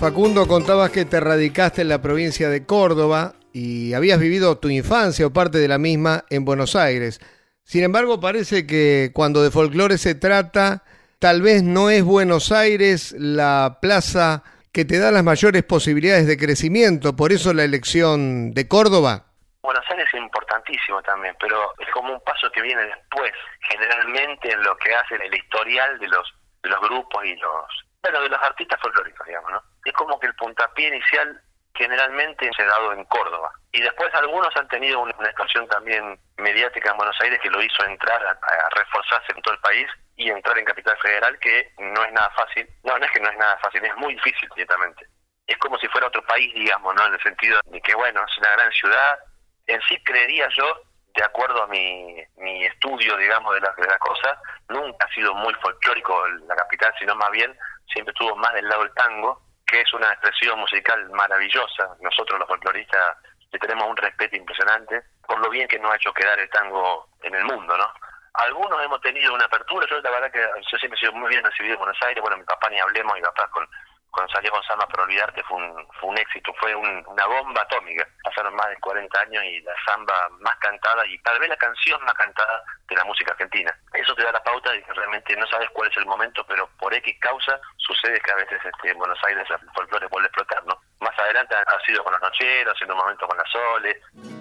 Facundo, 0.00 0.48
contabas 0.48 0.90
que 0.90 1.04
te 1.04 1.20
radicaste 1.20 1.82
en 1.82 1.88
la 1.88 2.02
provincia 2.02 2.50
de 2.50 2.66
Córdoba 2.66 3.36
y 3.52 3.94
habías 3.94 4.18
vivido 4.18 4.58
tu 4.58 4.68
infancia 4.68 5.26
o 5.26 5.32
parte 5.32 5.58
de 5.58 5.68
la 5.68 5.78
misma 5.78 6.24
en 6.30 6.44
Buenos 6.44 6.76
Aires. 6.76 7.20
Sin 7.64 7.84
embargo, 7.84 8.20
parece 8.20 8.66
que 8.66 9.10
cuando 9.14 9.42
de 9.42 9.50
folclore 9.50 9.98
se 9.98 10.14
trata, 10.14 10.82
tal 11.18 11.42
vez 11.42 11.62
no 11.62 11.90
es 11.90 12.02
Buenos 12.02 12.50
Aires 12.50 13.14
la 13.18 13.78
plaza 13.80 14.42
que 14.72 14.84
te 14.84 14.98
da 14.98 15.10
las 15.10 15.22
mayores 15.22 15.62
posibilidades 15.62 16.26
de 16.26 16.38
crecimiento, 16.38 17.14
por 17.14 17.30
eso 17.30 17.52
la 17.52 17.64
elección 17.64 18.52
de 18.54 18.66
Córdoba. 18.66 19.26
Buenos 19.62 19.84
Aires 19.90 20.08
es 20.12 20.18
importantísimo 20.18 21.02
también, 21.02 21.36
pero 21.38 21.72
es 21.78 21.88
como 21.92 22.14
un 22.14 22.20
paso 22.20 22.50
que 22.52 22.62
viene 22.62 22.82
después, 22.82 23.30
generalmente 23.68 24.50
en 24.50 24.62
lo 24.62 24.76
que 24.78 24.94
hace 24.94 25.14
el 25.14 25.34
historial 25.34 25.98
de 25.98 26.08
los 26.08 26.34
de 26.62 26.70
los 26.70 26.80
grupos 26.80 27.24
y 27.24 27.34
los 27.36 27.66
bueno 28.02 28.22
de 28.22 28.28
los 28.28 28.42
artistas 28.42 28.80
folclóricos, 28.80 29.26
digamos, 29.26 29.50
¿no? 29.52 29.62
Es 29.84 29.92
como 29.92 30.18
que 30.18 30.26
el 30.26 30.34
puntapié 30.34 30.88
inicial 30.88 31.40
generalmente 31.74 32.50
se 32.56 32.62
ha 32.62 32.66
dado 32.66 32.92
en 32.92 33.04
Córdoba. 33.04 33.52
Y 33.72 33.80
después 33.80 34.12
algunos 34.14 34.54
han 34.56 34.68
tenido 34.68 35.00
una, 35.00 35.12
explosión 35.12 35.66
también 35.68 36.18
mediática 36.36 36.90
en 36.90 36.96
Buenos 36.96 37.18
Aires 37.20 37.40
que 37.42 37.50
lo 37.50 37.62
hizo 37.62 37.84
entrar 37.84 38.24
a, 38.24 38.68
reforzarse 38.70 39.32
en 39.34 39.42
todo 39.42 39.54
el 39.54 39.60
país 39.60 39.86
y 40.16 40.28
entrar 40.30 40.58
en 40.58 40.64
Capital 40.64 40.96
Federal, 40.98 41.38
que 41.38 41.72
no 41.78 42.04
es 42.04 42.12
nada 42.12 42.30
fácil. 42.30 42.68
No, 42.84 42.98
no 42.98 43.04
es 43.04 43.10
que 43.10 43.20
no 43.20 43.30
es 43.30 43.38
nada 43.38 43.58
fácil, 43.58 43.84
es 43.84 43.96
muy 43.96 44.14
difícil 44.14 44.48
directamente. 44.54 45.06
Es 45.46 45.56
como 45.58 45.78
si 45.78 45.88
fuera 45.88 46.06
otro 46.06 46.22
país, 46.24 46.52
digamos, 46.54 46.94
¿no? 46.94 47.06
En 47.06 47.14
el 47.14 47.22
sentido 47.22 47.58
de 47.64 47.80
que, 47.80 47.94
bueno, 47.94 48.22
es 48.24 48.38
una 48.38 48.52
gran 48.52 48.70
ciudad. 48.72 49.18
En 49.66 49.80
sí 49.88 50.02
creería 50.04 50.48
yo, 50.56 50.82
de 51.14 51.24
acuerdo 51.24 51.62
a 51.62 51.66
mi, 51.66 52.22
mi 52.36 52.64
estudio, 52.64 53.16
digamos, 53.16 53.54
de 53.54 53.60
las 53.60 53.74
de 53.76 53.86
la 53.86 53.98
cosas, 53.98 54.38
nunca 54.68 55.06
ha 55.06 55.14
sido 55.14 55.34
muy 55.34 55.54
folclórico 55.54 56.26
la 56.46 56.54
capital, 56.54 56.92
sino 56.98 57.14
más 57.16 57.30
bien 57.30 57.56
siempre 57.92 58.12
estuvo 58.12 58.36
más 58.36 58.52
del 58.54 58.68
lado 58.68 58.82
del 58.82 58.94
tango 58.94 59.51
que 59.72 59.80
es 59.80 59.92
una 59.94 60.12
expresión 60.12 60.58
musical 60.60 61.08
maravillosa. 61.10 61.96
Nosotros 62.02 62.38
los 62.38 62.46
folcloristas 62.46 63.16
le 63.50 63.58
tenemos 63.58 63.88
un 63.88 63.96
respeto 63.96 64.36
impresionante 64.36 65.02
por 65.26 65.40
lo 65.40 65.48
bien 65.48 65.66
que 65.66 65.78
nos 65.78 65.90
ha 65.90 65.96
hecho 65.96 66.12
quedar 66.12 66.38
el 66.38 66.50
tango 66.50 67.08
en 67.22 67.34
el 67.34 67.44
mundo, 67.44 67.76
¿no? 67.78 67.90
Algunos 68.34 68.82
hemos 68.82 69.00
tenido 69.00 69.32
una 69.32 69.46
apertura, 69.46 69.86
yo 69.88 69.98
la 70.00 70.10
verdad 70.10 70.30
que 70.30 70.40
yo 70.70 70.78
siempre 70.78 70.98
he 70.98 71.00
sido 71.00 71.12
muy 71.12 71.28
bien 71.30 71.42
recibido 71.42 71.74
en 71.74 71.80
Buenos 71.80 72.02
Aires, 72.02 72.20
bueno, 72.20 72.36
mi 72.36 72.44
papá 72.44 72.68
ni 72.68 72.78
hablemos, 72.80 73.14
mi 73.14 73.22
papá 73.22 73.48
con 73.48 73.66
cuando 74.12 74.30
salió 74.30 74.50
con 74.50 74.62
Samba 74.64 74.86
para 74.86 75.04
olvidarte 75.04 75.42
fue 75.44 75.56
un, 75.56 75.88
fue 75.98 76.10
un 76.10 76.18
éxito, 76.18 76.52
fue 76.60 76.74
una 76.74 77.26
bomba 77.26 77.62
atómica. 77.62 78.06
Pasaron 78.22 78.54
más 78.54 78.68
de 78.68 78.76
40 78.76 79.20
años 79.20 79.42
y 79.42 79.60
la 79.62 79.72
samba 79.86 80.14
más 80.40 80.54
cantada 80.58 81.06
y 81.06 81.18
tal 81.22 81.38
vez 81.40 81.48
la 81.48 81.56
canción 81.56 81.98
más 82.04 82.12
cantada 82.12 82.62
de 82.88 82.94
la 82.94 83.04
música 83.04 83.32
argentina. 83.32 83.74
Eso 83.94 84.14
te 84.14 84.22
da 84.22 84.32
la 84.32 84.42
pauta 84.42 84.70
de 84.70 84.82
que 84.82 84.92
realmente 84.92 85.34
no 85.36 85.46
sabes 85.46 85.70
cuál 85.70 85.90
es 85.90 85.96
el 85.96 86.04
momento, 86.04 86.44
pero 86.46 86.68
por 86.78 86.92
X 86.92 87.16
causa 87.20 87.58
sucede 87.78 88.20
que 88.20 88.32
a 88.32 88.36
veces 88.36 88.60
este, 88.62 88.90
en 88.90 88.98
Buenos 88.98 89.18
Aires 89.24 89.48
el 89.48 89.70
folclore 89.70 90.06
vuelve 90.08 90.26
a 90.26 90.28
explotar, 90.28 90.62
¿no? 90.66 90.78
Más 91.00 91.18
adelante 91.18 91.56
ha 91.56 91.80
sido 91.86 92.04
con 92.04 92.12
los 92.12 92.20
nocheros, 92.20 92.80
en 92.82 92.92
un 92.92 92.98
momento 92.98 93.26
con 93.26 93.38
las 93.38 93.50
soles, 93.50 93.96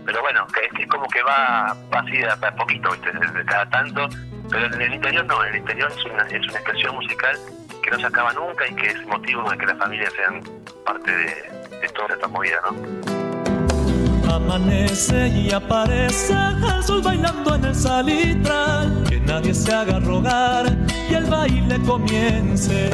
pero 0.05 0.21
bueno, 0.21 0.45
es, 0.61 0.87
como 0.87 1.07
que 1.07 1.23
va, 1.23 1.67
así 1.93 2.17
de 2.17 2.29
a 2.29 2.55
poquito, 2.55 2.91
¿viste? 2.91 3.11
De, 3.13 3.45
cada 3.45 3.69
tanto, 3.69 4.09
pero 4.51 4.65
en 4.65 4.81
el 4.81 4.93
interior 4.95 5.25
no, 5.25 5.43
en 5.45 5.51
el 5.51 5.59
interior 5.59 5.89
es 5.89 6.05
una, 6.05 6.23
es 6.23 6.45
una 6.47 6.59
expresión 6.59 6.95
musical 6.95 7.37
que 7.81 7.91
no 7.91 7.99
se 7.99 8.05
acaba 8.05 8.33
nunca 8.33 8.67
y 8.67 8.75
que 8.75 8.87
es 8.87 9.05
motivo 9.07 9.49
de 9.49 9.57
que 9.57 9.65
las 9.65 9.77
familias 9.77 10.13
sean 10.13 10.43
parte 10.85 11.11
de, 11.11 11.89
toda 11.89 12.13
esta 12.13 12.27
movida, 12.27 12.57
¿no? 12.65 14.33
Amanece 14.33 15.27
y 15.27 15.51
aparece 15.51 16.33
el 16.33 16.83
sol 16.83 17.01
bailando 17.01 17.55
en 17.55 17.65
el 17.65 17.75
salitral, 17.75 19.03
que 19.09 19.19
nadie 19.19 19.53
se 19.53 19.73
haga 19.73 19.99
rogar 19.99 20.65
y 21.09 21.13
el 21.13 21.25
baile 21.25 21.81
comience. 21.85 22.89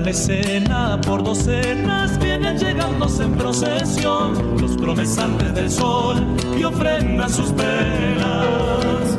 La 0.00 0.10
escena 0.10 1.00
por 1.06 1.22
docenas 1.22 2.18
vienen 2.18 2.58
llegándose 2.58 3.24
en 3.24 3.34
procesión 3.34 4.60
los 4.60 4.76
promesantes 4.76 5.54
del 5.54 5.70
sol 5.70 6.16
y 6.58 6.64
ofrendan 6.64 7.30
sus 7.30 7.52
penas. 7.52 9.18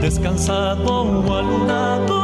Descansado 0.00 1.02
o 1.02 1.34
alunado 1.34 2.17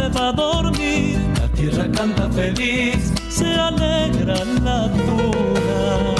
se 0.00 0.08
va 0.08 0.28
a 0.28 0.32
dormir 0.32 1.18
tierra 1.54 1.86
canta 1.92 2.28
feliz, 2.30 3.12
se 3.28 3.54
alegra 3.54 4.44
la 4.64 4.88
dura. 4.88 6.14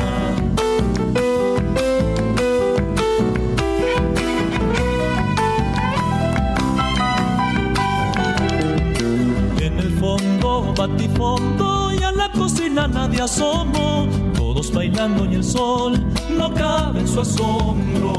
En 9.61 9.79
el 9.79 9.90
fondo, 9.99 10.75
batifondo 10.77 11.93
y 11.99 12.03
a 12.03 12.12
la 12.12 12.31
cocina 12.33 12.87
nadie 12.87 13.23
asomó, 13.23 14.07
todos 14.37 14.71
bailando 14.73 15.25
y 15.25 15.37
el 15.37 15.45
sol 15.45 15.93
no 16.37 16.53
cabe 16.53 17.01
en 17.01 17.09
su 17.09 17.21
asombro. 17.21 18.12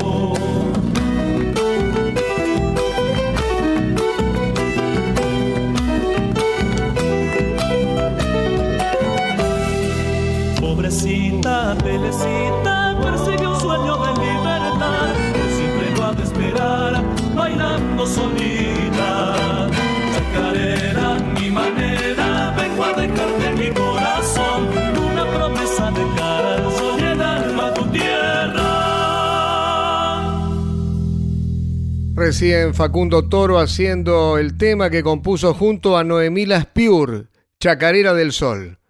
Pobrecita, 10.92 11.78
Telecita, 11.78 13.00
persigue 13.02 13.48
un 13.48 13.58
sueño 13.62 13.96
de 14.04 14.12
libertad, 14.26 15.14
que 15.34 15.56
siempre 15.56 15.92
lo 15.96 16.04
ha 16.04 16.14
de 16.14 16.24
esperar, 16.24 17.04
bailando 17.34 18.06
solita. 18.06 19.70
Chacarera, 20.12 21.18
mi 21.40 21.50
manera, 21.50 22.54
vengo 22.58 22.84
a 22.84 22.94
dejarte 22.94 23.54
mi 23.58 23.70
corazón, 23.72 24.68
una 25.14 25.26
promesa 25.34 25.92
de 25.92 26.06
cara 26.18 26.56
al 26.56 26.72
sol 26.74 27.00
y 27.00 27.04
el 27.04 27.22
alma 27.22 27.68
a 27.68 27.74
tu 27.74 27.86
tierra. 27.86 28.72
Recién 32.16 32.74
Facundo 32.74 33.30
Toro 33.30 33.60
haciendo 33.60 34.38
el 34.38 34.58
tema 34.58 34.90
que 34.90 35.04
compuso 35.04 35.54
junto 35.54 35.98
a 35.98 36.04
Noemí 36.04 36.46
Pure, 36.74 37.28
Chacarera 37.62 38.14
del 38.14 38.34
Sol. 38.34 38.81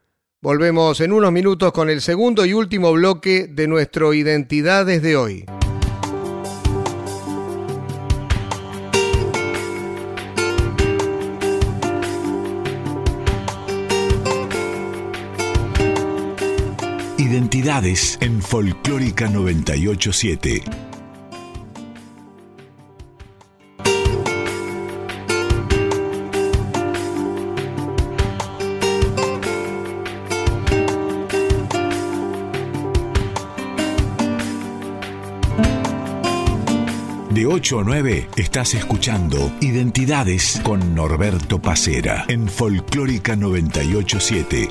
Volvemos 0.43 0.99
en 1.01 1.11
unos 1.11 1.31
minutos 1.31 1.71
con 1.71 1.87
el 1.87 2.01
segundo 2.01 2.47
y 2.47 2.53
último 2.53 2.91
bloque 2.93 3.45
de 3.47 3.67
nuestro 3.67 4.11
Identidades 4.11 5.03
de 5.03 5.15
hoy. 5.15 5.45
Identidades 17.19 18.17
en 18.19 18.41
Folclórica 18.41 19.29
987. 19.29 20.90
8 37.53 37.79
a 37.79 37.83
9 37.83 38.29
estás 38.37 38.73
escuchando 38.75 39.51
Identidades 39.59 40.61
con 40.63 40.95
Norberto 40.95 41.61
Pacera 41.61 42.23
en 42.29 42.47
Folclórica 42.47 43.35
987. 43.35 44.69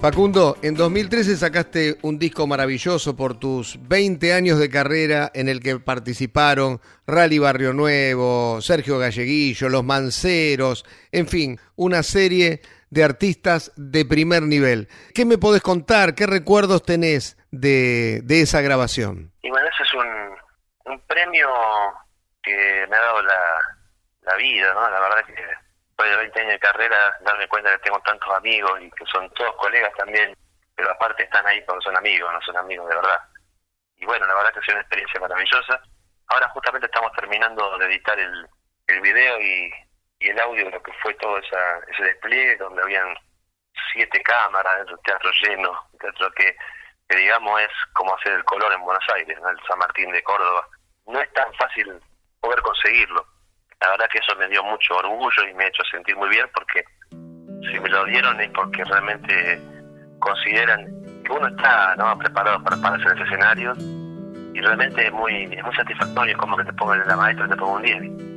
Facundo, 0.00 0.56
en 0.62 0.76
2013 0.76 1.36
sacaste 1.36 1.98
un 2.02 2.20
disco 2.20 2.46
maravilloso 2.46 3.16
por 3.16 3.40
tus 3.40 3.80
20 3.88 4.32
años 4.32 4.60
de 4.60 4.68
carrera 4.68 5.32
en 5.34 5.48
el 5.48 5.58
que 5.58 5.80
participaron 5.80 6.80
Rally 7.04 7.40
Barrio 7.40 7.72
Nuevo, 7.72 8.60
Sergio 8.60 8.98
Galleguillo, 8.98 9.68
Los 9.68 9.84
Manceros, 9.84 10.84
en 11.10 11.26
fin, 11.26 11.58
una 11.74 12.04
serie 12.04 12.62
de 12.92 13.04
artistas 13.04 13.72
de 13.76 14.04
primer 14.04 14.42
nivel. 14.42 14.86
¿Qué 15.14 15.24
me 15.24 15.38
podés 15.38 15.62
contar? 15.62 16.14
¿Qué 16.14 16.26
recuerdos 16.26 16.82
tenés 16.82 17.38
de, 17.50 18.20
de 18.22 18.42
esa 18.42 18.60
grabación? 18.60 19.32
Y 19.40 19.48
bueno, 19.48 19.66
ese 19.66 19.82
es 19.82 19.94
un, 19.94 20.92
un 20.92 21.00
premio 21.06 21.48
que 22.42 22.86
me 22.90 22.94
ha 22.94 23.00
dado 23.00 23.22
la, 23.22 23.40
la 24.24 24.36
vida, 24.36 24.74
¿no? 24.74 24.90
La 24.90 25.00
verdad 25.00 25.24
que 25.24 25.32
después 25.32 26.10
de 26.10 26.16
20 26.18 26.40
años 26.40 26.52
de 26.52 26.58
carrera, 26.58 27.16
darme 27.24 27.48
cuenta 27.48 27.72
que 27.72 27.78
tengo 27.78 27.98
tantos 28.00 28.30
amigos 28.34 28.78
y 28.82 28.90
que 28.90 29.06
son 29.06 29.30
todos 29.30 29.56
colegas 29.56 29.94
también, 29.96 30.36
pero 30.76 30.90
aparte 30.90 31.22
están 31.22 31.46
ahí 31.46 31.62
porque 31.66 31.84
son 31.84 31.96
amigos, 31.96 32.30
no 32.30 32.42
son 32.42 32.58
amigos 32.58 32.86
de 32.90 32.96
verdad. 32.96 33.20
Y 33.96 34.04
bueno, 34.04 34.26
la 34.26 34.34
verdad 34.34 34.52
que 34.52 34.58
ha 34.58 34.62
sido 34.64 34.74
una 34.74 34.82
experiencia 34.82 35.18
maravillosa. 35.18 35.80
Ahora 36.26 36.46
justamente 36.50 36.86
estamos 36.88 37.10
terminando 37.12 37.78
de 37.78 37.86
editar 37.86 38.20
el, 38.20 38.46
el 38.88 39.00
video 39.00 39.40
y, 39.40 39.72
y 40.22 40.28
el 40.28 40.38
audio 40.38 40.64
de 40.66 40.70
lo 40.70 40.82
que 40.82 40.92
fue 41.02 41.12
todo 41.14 41.36
esa, 41.38 41.78
ese 41.88 42.04
despliegue, 42.04 42.56
donde 42.56 42.82
habían 42.82 43.14
siete 43.92 44.22
cámaras 44.22 44.76
dentro 44.78 44.96
del 44.96 45.04
teatro 45.04 45.30
lleno, 45.42 45.72
teatro 46.00 46.30
que, 46.32 46.56
digamos 47.16 47.60
es 47.60 47.70
como 47.92 48.14
hacer 48.14 48.32
el 48.32 48.44
color 48.44 48.72
en 48.72 48.80
Buenos 48.82 49.04
Aires, 49.14 49.38
¿no? 49.42 49.50
el 49.50 49.58
San 49.66 49.78
Martín 49.78 50.10
de 50.12 50.22
Córdoba. 50.22 50.66
No 51.06 51.20
es 51.20 51.32
tan 51.32 51.52
fácil 51.54 52.00
poder 52.40 52.60
conseguirlo. 52.62 53.26
La 53.80 53.90
verdad 53.90 54.08
que 54.10 54.18
eso 54.18 54.36
me 54.36 54.48
dio 54.48 54.62
mucho 54.62 54.96
orgullo 54.96 55.48
y 55.48 55.54
me 55.54 55.64
ha 55.64 55.68
hecho 55.68 55.82
sentir 55.90 56.16
muy 56.16 56.28
bien 56.30 56.48
porque 56.54 56.84
si 57.10 57.80
me 57.80 57.88
lo 57.88 58.04
dieron 58.04 58.40
es 58.40 58.50
porque 58.50 58.84
realmente 58.84 59.60
consideran 60.20 60.86
que 61.24 61.32
uno 61.32 61.48
está 61.48 61.96
¿no? 61.96 62.16
preparado 62.16 62.62
para 62.62 62.76
pararse 62.76 63.08
en 63.08 63.18
ese 63.18 63.24
escenario 63.24 63.72
y 64.54 64.60
realmente 64.60 65.06
es 65.06 65.12
muy, 65.12 65.44
es 65.52 65.64
muy 65.64 65.74
satisfactorio 65.74 66.38
como 66.38 66.56
que 66.56 66.64
te 66.64 66.72
pongan 66.74 67.02
en 67.02 67.08
la 67.08 67.16
maestra 67.16 67.46
y 67.46 67.50
te 67.50 67.56
pongan 67.56 67.76
un 67.76 67.82
10. 67.82 68.31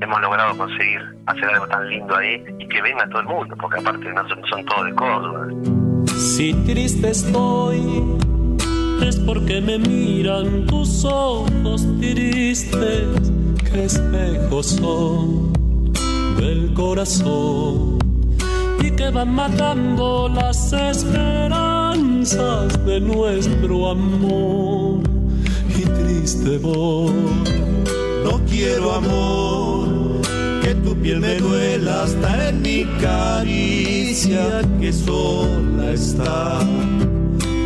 Hemos 0.00 0.20
logrado 0.20 0.56
conseguir 0.56 1.00
hacer 1.26 1.44
algo 1.44 1.66
tan 1.68 1.88
lindo 1.88 2.16
ahí 2.16 2.42
y 2.58 2.68
que 2.68 2.82
venga 2.82 3.08
todo 3.10 3.20
el 3.20 3.26
mundo, 3.26 3.54
porque 3.60 3.80
aparte 3.80 4.12
no 4.12 4.28
son, 4.28 4.42
son 4.50 4.64
todos 4.64 4.86
de 4.86 4.94
Córdoba. 4.94 5.48
Si 6.06 6.54
triste 6.64 7.10
estoy, 7.10 8.02
es 9.02 9.16
porque 9.16 9.60
me 9.60 9.78
miran 9.78 10.66
tus 10.66 11.04
ojos 11.04 11.86
tristes, 12.00 13.32
que 13.70 13.84
espejos 13.84 14.66
son 14.66 15.52
del 16.36 16.72
corazón 16.74 17.98
y 18.82 18.90
que 18.92 19.10
van 19.10 19.34
matando 19.34 20.28
las 20.28 20.72
esperanzas 20.72 22.32
de 22.86 23.00
nuestro 23.00 23.90
amor 23.90 25.00
y 25.76 25.82
triste 25.82 26.58
voz. 26.58 27.12
No 28.24 28.40
quiero 28.48 28.92
amor, 28.92 29.69
tu 30.84 30.96
piel 30.96 31.20
me 31.20 31.36
duela 31.36 32.02
hasta 32.02 32.48
en 32.48 32.62
mi 32.62 32.84
caricia 33.00 34.62
que 34.80 34.92
sola 34.92 35.92
está 35.92 36.60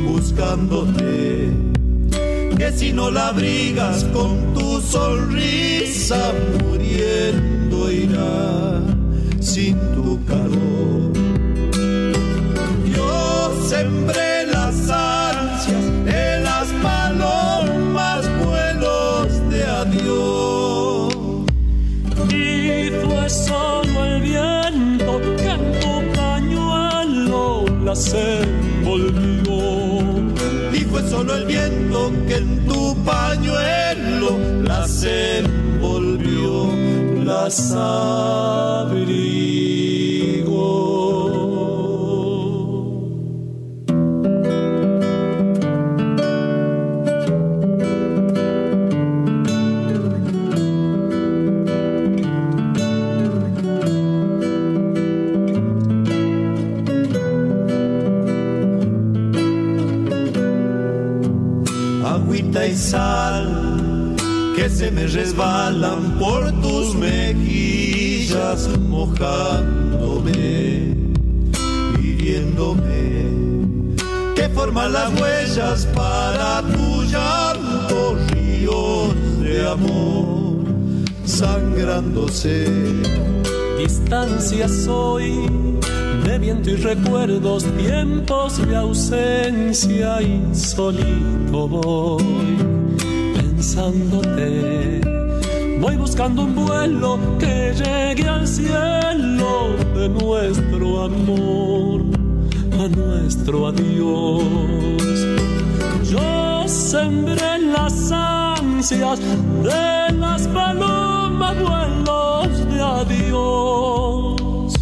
buscándote. 0.07 1.51
Que 2.57 2.73
si 2.73 2.93
no 2.93 3.11
la 3.11 3.29
abrigas 3.29 4.05
con 4.13 4.55
tu 4.55 4.81
sonrisa 4.81 6.33
muriendo 6.63 7.91
irá 7.91 8.81
sin 9.41 9.77
tu 9.95 10.25
calor. 10.25 11.13
Yo 12.95 13.53
sembré 13.69 14.34
las 27.95 28.13
envolvió. 28.13 29.55
Y 30.73 30.81
fue 30.81 31.09
solo 31.09 31.37
el 31.37 31.45
viento 31.47 32.11
que 32.27 32.39
en 32.39 32.67
tu 32.67 32.97
pañuelo 33.05 34.37
las 34.65 35.05
envolvió, 35.05 36.73
las 37.25 37.71
abrigó. 37.71 39.05
Sal 62.77 64.15
que 64.57 64.69
se 64.69 64.91
me 64.91 65.07
resbalan 65.07 66.19
por 66.19 66.51
tus 66.63 66.95
mejillas 66.95 68.69
mojándome, 68.89 70.37
hiriéndome, 72.01 73.27
que 74.35 74.49
forman 74.51 74.93
las 74.93 75.21
huellas 75.21 75.87
para 75.95 76.63
tu 76.63 77.03
llanto, 77.05 78.17
ríos 78.33 79.15
de 79.41 79.69
amor 79.69 80.65
sangrándose. 81.25 82.67
Distancia 83.79 84.69
soy 84.69 85.49
de 86.25 86.39
viento 86.39 86.71
y 86.71 86.77
recuerdos, 86.77 87.65
tiempos 87.77 88.67
de 88.67 88.77
ausencia 88.77 90.23
y 90.23 90.55
solito 90.55 91.69
voy 91.69 92.64
Voy 95.81 95.97
buscando 95.97 96.43
un 96.43 96.55
vuelo 96.55 97.19
que 97.41 97.75
llegue 97.75 98.29
al 98.29 98.47
cielo 98.47 99.75
de 99.97 100.09
nuestro 100.11 101.03
amor, 101.03 102.03
a 102.73 102.87
nuestro 102.87 103.67
adiós. 103.67 104.45
Yo 106.09 106.69
sembré 106.69 107.59
las 107.59 108.13
ansias 108.13 109.19
de 109.19 110.13
las 110.19 110.47
palomas 110.49 111.57
vuelos 111.61 112.69
de 112.69 112.81
adiós. 112.81 114.75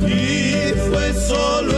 Y 0.00 0.74
fue 0.90 1.14
solo 1.28 1.73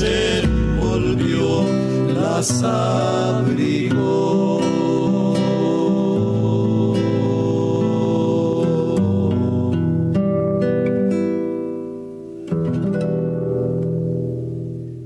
las 0.00 0.42
envolvió, 0.42 1.64
las 2.14 2.62
abrigó. 2.62 4.20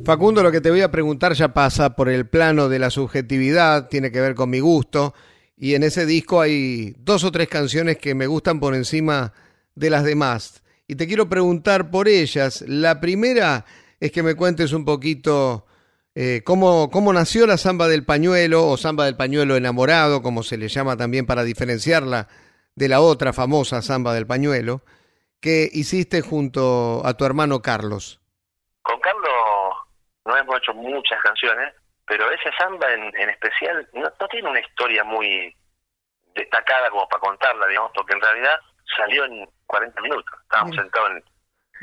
Facundo, 0.05 0.43
lo 0.43 0.53
que 0.53 0.61
te 0.61 0.71
voy 0.71 0.83
a 0.83 0.91
preguntar 0.91 1.33
ya 1.33 1.55
pasa 1.55 1.97
por 1.97 2.11
el 2.11 2.29
plano 2.29 2.69
de 2.69 2.79
la 2.79 2.91
subjetividad, 2.91 3.89
tiene 3.89 4.13
que 4.13 4.21
ver 4.21 4.35
con 4.35 4.51
mi 4.51 4.61
gusto, 4.61 5.15
y 5.57 5.75
en 5.75 5.83
ese 5.83 6.05
disco 6.05 6.43
hay 6.43 6.95
dos 6.99 7.25
o 7.25 7.33
tres 7.33 7.49
canciones 7.49 7.97
que 7.97 8.15
me 8.15 8.27
gustan 8.27 8.61
por 8.61 8.75
encima 8.75 9.33
de 9.75 9.89
las 9.89 10.05
demás. 10.05 10.63
Y 10.87 10.97
te 10.97 11.07
quiero 11.07 11.31
preguntar 11.31 11.91
por 11.91 12.07
ellas. 12.09 12.63
La 12.69 13.01
primera 13.01 13.65
es 14.01 14.13
que 14.13 14.23
me 14.23 14.35
cuentes 14.35 14.73
un 14.73 14.85
poquito 14.85 15.67
eh, 16.15 16.43
cómo, 16.45 16.91
cómo 16.91 17.13
nació 17.13 17.47
la 17.47 17.57
samba 17.57 17.89
del 17.89 18.05
pañuelo 18.05 18.67
o 18.69 18.77
samba 18.77 19.05
del 19.05 19.17
pañuelo 19.17 19.57
enamorado, 19.57 20.23
como 20.23 20.43
se 20.43 20.57
le 20.57 20.69
llama 20.69 20.97
también 20.97 21.27
para 21.27 21.43
diferenciarla 21.43 22.29
de 22.77 22.89
la 22.89 23.01
otra 23.01 23.33
famosa 23.33 23.83
samba 23.83 24.15
del 24.15 24.27
pañuelo, 24.27 24.83
que 25.41 25.69
hiciste 25.73 26.23
junto 26.23 27.03
a 27.05 27.15
tu 27.15 27.25
hermano 27.25 27.63
Carlos. 27.63 28.21
Con 28.83 29.01
Carlos 29.01 29.33
no 30.25 30.37
hemos 30.37 30.57
hecho 30.59 30.75
muchas 30.75 31.21
canciones, 31.23 31.75
pero 32.07 32.31
esa 32.31 32.51
samba 32.59 32.93
en, 32.93 33.05
en 33.17 33.31
especial 33.31 33.89
no, 33.95 34.03
no 34.03 34.29
tiene 34.29 34.49
una 34.49 34.61
historia 34.61 35.03
muy 35.05 35.55
destacada 36.35 36.91
como 36.91 37.09
para 37.09 37.21
contarla, 37.21 37.67
digamos, 37.67 37.91
porque 37.95 38.15
en 38.15 38.21
realidad 38.21 38.59
salió 38.97 39.25
en 39.25 39.49
40 39.67 40.01
minutos. 40.01 40.35
Estábamos 40.43 40.77
sentados 40.77 41.11
en, 41.11 41.25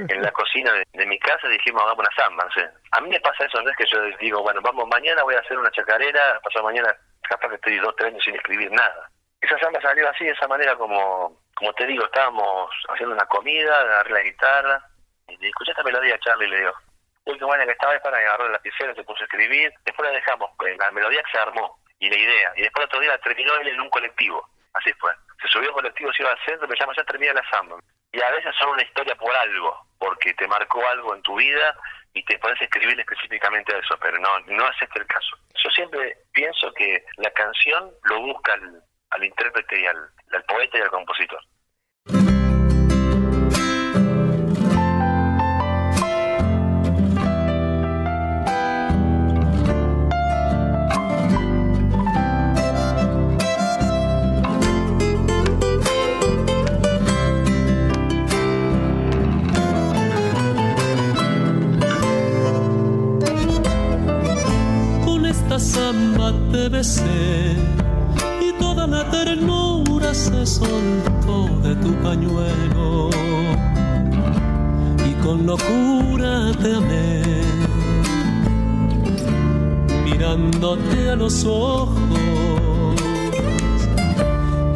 en 0.08 0.22
la 0.22 0.32
cocina 0.32 0.72
de, 0.94 1.06
mi 1.06 1.18
casa 1.20 1.48
y 1.48 1.54
dijimos, 1.54 1.84
hagamos 1.84 2.06
una 2.06 2.16
samba. 2.16 2.48
A 2.92 3.02
mí 3.02 3.10
me 3.10 3.20
pasa 3.20 3.46
eso, 3.46 3.62
no 3.62 3.70
es 3.70 3.78
que 3.78 3.86
yo 3.92 4.02
digo, 4.20 4.42
bueno, 4.42 4.62
vamos, 4.62 4.88
mañana 4.88 5.24
voy 5.24 5.36
a 5.36 5.40
hacer 5.40 5.58
una 5.58 5.72
chacarera, 5.72 6.40
pasado 6.44 6.66
mañana 6.66 6.96
capaz 7.22 7.50
que 7.50 7.56
estoy 7.56 7.78
dos, 7.78 7.96
tres 7.96 8.12
años 8.12 8.24
sin 8.24 8.36
escribir 8.36 8.72
nada. 8.72 9.10
Esa 9.40 9.58
samba 9.60 9.82
salió 9.82 10.10
así, 10.10 10.26
de 10.26 10.32
esa 10.32 10.48
manera 10.48 10.76
como, 10.76 11.40
como 11.56 11.74
te 11.74 11.88
digo, 11.88 12.06
estábamos 12.06 12.70
haciendo 12.90 13.16
una 13.16 13.26
comida, 13.26 13.76
agarré 13.80 14.12
la 14.12 14.22
guitarra, 14.22 14.86
y 15.28 15.38
le 15.38 15.48
escuché 15.48 15.72
esta 15.72 15.84
melodía 15.84 16.20
Charlie 16.20 16.48
y 16.48 16.50
le 16.50 16.58
digo, 16.58 16.74
uy, 17.26 17.38
qué 17.38 17.46
buena 17.46 17.66
que 17.66 17.72
estaba, 17.72 17.96
es 17.96 18.02
para 18.02 18.18
agarrar 18.18 18.48
la 18.48 18.54
lapicera, 18.54 18.94
se 18.94 19.04
puso 19.04 19.22
a 19.22 19.26
escribir, 19.26 19.74
después 19.86 20.10
la 20.10 20.16
dejamos, 20.16 20.52
eh, 20.68 20.76
la 20.78 20.92
melodía 20.92 21.24
que 21.24 21.32
se 21.32 21.38
armó, 21.38 21.80
y 22.00 22.10
la 22.10 22.18
idea, 22.18 22.54
y 22.56 22.62
después 22.64 22.86
otro 22.86 23.00
día 23.00 23.12
la 23.12 23.18
terminó 23.20 23.56
él 23.56 23.68
en 23.70 23.82
un 23.82 23.90
colectivo. 23.90 24.48
así 24.74 24.92
fue. 24.94 25.12
Se 25.42 25.48
subió 25.48 25.70
el 25.70 25.76
colectivo, 25.76 26.14
se 26.14 26.22
iba 26.24 26.32
al 26.32 26.46
centro, 26.46 26.68
me 26.68 26.76
llama, 26.76 26.94
ya 26.96 27.04
termina 27.04 27.34
la 27.34 27.50
samba. 27.50 27.78
Y 28.14 28.22
a 28.22 28.32
veces 28.32 28.54
son 28.60 28.72
una 28.72 28.84
historia 28.84 29.16
por 29.16 29.34
algo, 29.36 29.86
porque 29.98 30.34
te 30.34 30.48
marcó 30.48 30.86
algo 30.88 31.16
en 31.16 31.22
tu 31.22 31.36
vida 31.36 31.76
y 32.14 32.24
te 32.26 32.38
puedes 32.40 32.62
escribir 32.62 33.00
específicamente 33.00 33.74
a 33.74 33.80
eso, 33.80 33.98
pero 34.02 34.20
no, 34.20 34.40
no 34.48 34.70
es 34.70 34.82
este 34.82 35.00
el 35.00 35.08
caso. 35.08 35.38
Yo 35.64 35.70
siempre 35.70 36.18
pienso 36.34 36.74
que 36.74 37.06
la 37.18 37.32
canción 37.32 37.92
lo 38.04 38.20
busca 38.22 38.54
al, 38.54 38.84
al 39.12 39.24
intérprete 39.24 39.80
y 39.80 39.86
al, 39.86 39.98
al 40.34 40.44
poeta 40.44 40.78
y 40.78 40.82
al 40.82 40.90
compositor. 40.90 41.42
Samba 65.92 66.32
te 66.52 66.70
besé 66.70 67.56
y 68.48 68.54
toda 68.60 68.88
la 68.88 69.04
ternura 69.12 70.14
se 70.14 70.46
soltó 70.46 71.38
de 71.64 71.76
tu 71.84 71.92
pañuelo. 72.06 73.10
Y 75.10 75.12
con 75.24 75.46
locura 75.46 76.52
te 76.62 76.76
amé 76.76 77.24
mirándote 80.06 81.10
a 81.10 81.16
los 81.16 81.44
ojos. 81.46 81.98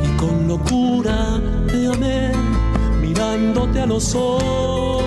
Y 0.07 0.09
con 0.21 0.47
locura 0.49 1.39
te 1.71 1.87
amé 1.93 2.31
mirándote 3.01 3.79
a 3.81 3.85
los 3.85 4.13
ojos. 4.15 5.05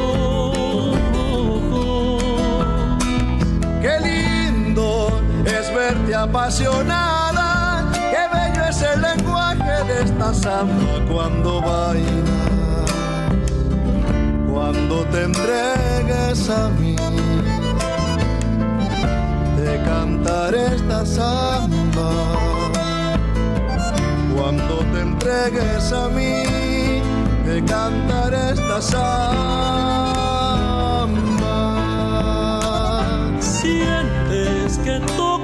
Qué 3.83 3.95
lindo 4.05 4.28
apasionada, 6.29 7.91
qué 7.93 8.27
bello 8.33 8.65
es 8.69 8.83
el 8.83 9.01
lenguaje 9.01 9.85
de 9.85 10.03
esta 10.05 10.35
samba 10.35 11.01
cuando 11.11 11.61
bailas, 11.63 12.91
cuando 14.51 15.05
te 15.07 15.25
entregues 15.25 16.51
a 16.51 16.69
mí. 16.79 16.97
Te 19.57 19.83
cantaré 19.85 20.67
esta 20.75 21.07
samba 21.07 22.11
cuando 24.37 24.79
te 24.93 25.01
entregues 25.01 25.93
a 25.93 26.09
mí. 26.09 27.03
Te 27.45 27.65
cantaré 27.65 28.51
esta 28.53 28.83
samba. 28.83 29.09
Sientes 33.41 34.79
que 34.85 35.01
tu 35.17 35.38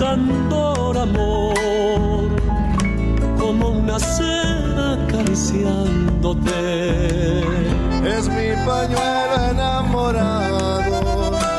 candor, 0.00 0.96
amor, 0.96 2.30
como 3.38 3.68
una 3.68 3.98
seda 3.98 4.94
acariciándote. 4.94 7.40
Es 8.16 8.26
mi 8.28 8.56
pañuelo 8.64 9.34
enamorado 9.50 10.80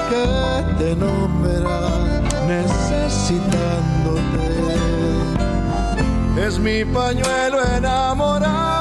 que 0.09 0.25
te 0.79 0.95
nombra 0.95 1.79
necesitándote. 2.47 4.47
Es 6.47 6.57
mi 6.57 6.83
pañuelo 6.83 7.63
enamorado 7.77 8.80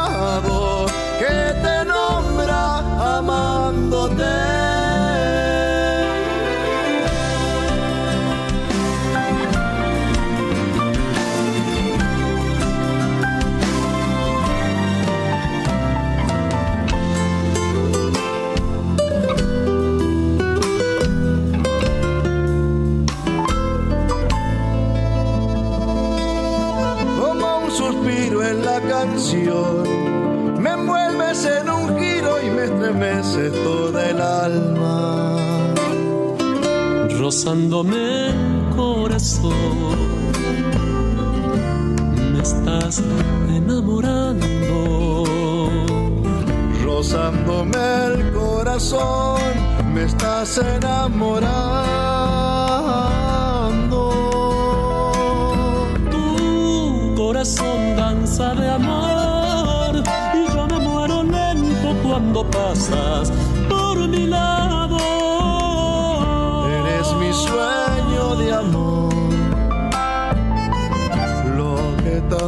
rozándome 37.30 38.30
el 38.30 38.74
corazón. 38.74 39.52
Me 42.32 42.42
estás 42.42 43.00
enamorando. 43.48 44.48
Rozándome 46.82 47.78
el 48.06 48.32
corazón, 48.32 49.40
me 49.94 50.02
estás 50.06 50.58
enamorando. 50.58 52.09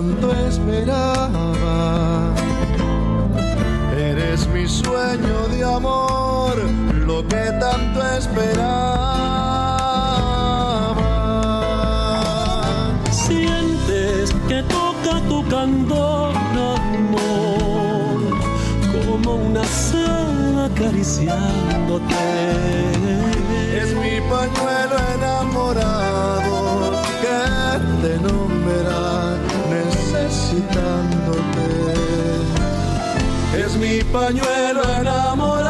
Tanto 0.03 0.35
esperaba. 0.49 2.35
Eres 3.97 4.49
mi 4.49 4.67
sueño 4.67 5.49
de 5.51 5.65
amor, 5.65 6.57
lo 7.07 7.27
que 7.29 7.45
tanto 7.61 8.03
esperaba. 8.19 8.99
Sientes 13.11 14.35
que 14.49 14.63
toca 14.65 15.21
tu 15.29 15.47
candor, 15.49 16.35
amor, 16.95 17.21
como 19.07 19.37
una 19.37 19.65
seda 19.65 20.65
acariciándote. 20.67 22.22
Pañuelo 34.13 34.83
enamorado 35.01 35.62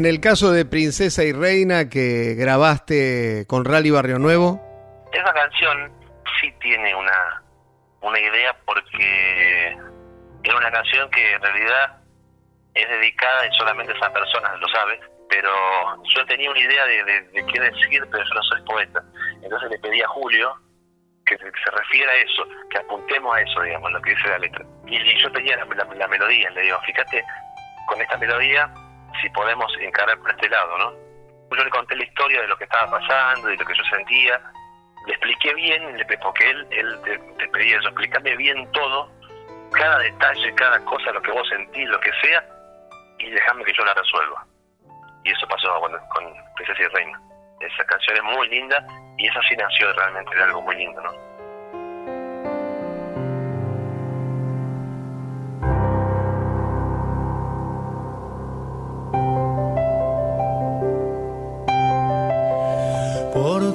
En 0.00 0.06
el 0.06 0.18
caso 0.18 0.50
de 0.50 0.64
Princesa 0.64 1.24
y 1.24 1.32
Reina 1.34 1.90
que 1.90 2.32
grabaste 2.34 3.44
con 3.46 3.66
Rally 3.66 3.90
Barrio 3.90 4.18
Nuevo, 4.18 4.58
Esa 5.12 5.30
canción 5.34 5.92
sí 6.40 6.50
tiene 6.58 6.94
una, 6.94 7.42
una 8.00 8.18
idea 8.18 8.56
porque 8.64 9.76
es 10.42 10.54
una 10.54 10.70
canción 10.70 11.10
que 11.10 11.34
en 11.34 11.42
realidad 11.42 11.98
es 12.72 12.88
dedicada 12.88 13.46
y 13.46 13.54
solamente 13.58 13.92
esa 13.92 14.10
persona 14.10 14.56
lo 14.56 14.66
sabe, 14.68 14.98
pero 15.28 15.50
yo 16.16 16.24
tenía 16.24 16.50
una 16.50 16.60
idea 16.60 16.86
de, 16.86 17.44
qué 17.52 17.60
decir, 17.60 18.02
pero 18.10 18.24
yo 18.24 18.34
no 18.34 18.42
soy 18.44 18.62
poeta. 18.62 19.02
Entonces 19.42 19.68
le 19.70 19.78
pedí 19.80 20.00
a 20.00 20.08
Julio 20.08 20.54
que 21.26 21.36
se, 21.36 21.44
refiera 21.44 22.10
a 22.10 22.16
eso, 22.16 22.46
que 22.70 22.78
apuntemos 22.78 23.36
a 23.36 23.42
eso, 23.42 23.60
digamos, 23.60 23.92
lo 23.92 24.00
que 24.00 24.12
dice 24.16 24.28
la 24.30 24.38
letra. 24.38 24.64
Y, 24.86 24.96
y 24.96 25.22
yo 25.22 25.30
tenía 25.32 25.58
la, 25.58 25.66
la- 25.66 25.94
la 25.94 26.08
melodía, 26.08 26.48
le 26.52 26.62
digo, 26.62 26.78
fíjate, 26.86 27.22
con 27.86 28.00
esta 28.00 28.16
melodía, 28.16 28.72
si 29.20 29.28
podemos 29.30 29.72
encarar 29.80 30.18
por 30.18 30.30
este 30.30 30.48
lado, 30.48 30.78
¿no? 30.78 30.92
Yo 31.56 31.64
le 31.64 31.70
conté 31.70 31.96
la 31.96 32.04
historia 32.04 32.40
de 32.42 32.48
lo 32.48 32.56
que 32.56 32.64
estaba 32.64 32.90
pasando, 32.90 33.48
de 33.48 33.56
lo 33.56 33.64
que 33.64 33.74
yo 33.74 33.84
sentía, 33.84 34.40
le 35.06 35.12
expliqué 35.12 35.54
bien, 35.54 36.06
porque 36.22 36.50
él, 36.50 36.66
él 36.70 37.00
te, 37.04 37.18
te 37.18 37.48
pedía 37.48 37.78
eso, 37.78 37.88
explícame 37.88 38.36
bien 38.36 38.70
todo, 38.72 39.10
cada 39.72 39.98
detalle, 39.98 40.54
cada 40.54 40.78
cosa, 40.84 41.12
lo 41.12 41.22
que 41.22 41.32
vos 41.32 41.48
sentís, 41.48 41.88
lo 41.88 42.00
que 42.00 42.10
sea, 42.22 42.44
y 43.18 43.30
déjame 43.30 43.64
que 43.64 43.72
yo 43.72 43.84
la 43.84 43.94
resuelva. 43.94 44.46
Y 45.24 45.32
eso 45.32 45.46
pasó 45.48 45.80
con, 45.80 45.92
con 46.08 46.34
Princesa 46.56 46.82
y 46.82 46.86
Reina. 46.86 47.20
Esa 47.60 47.84
canción 47.84 48.16
es 48.16 48.22
muy 48.22 48.48
linda 48.48 48.86
y 49.18 49.26
esa 49.26 49.40
sí 49.48 49.56
nació 49.56 49.92
realmente 49.92 50.34
de 50.34 50.42
algo 50.42 50.62
muy 50.62 50.76
lindo, 50.76 51.00
¿no? 51.02 51.29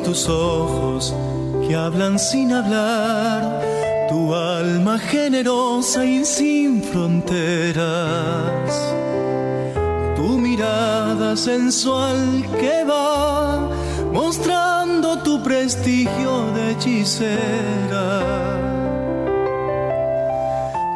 Tus 0.06 0.30
ojos 0.30 1.14
que 1.68 1.76
hablan 1.76 2.20
sin 2.20 2.54
hablar, 2.54 3.62
tu 4.10 4.34
alma 4.34 5.00
generosa 5.00 6.06
y 6.06 6.24
sin 6.24 6.84
fronteras 6.84 8.86
mirada 10.56 11.36
sensual 11.36 12.46
que 12.60 12.86
va 12.86 13.70
mostrando 14.14 15.22
tu 15.22 15.44
prestigio 15.44 16.54
de 16.54 16.72
hechicera. 16.72 18.22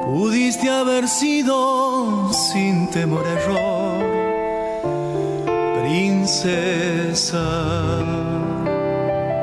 Pudiste 0.06 0.70
haber 0.70 1.10
sido 1.10 2.32
sin 2.32 2.90
temor 2.90 3.26
error, 3.28 4.02
princesa. 5.82 7.46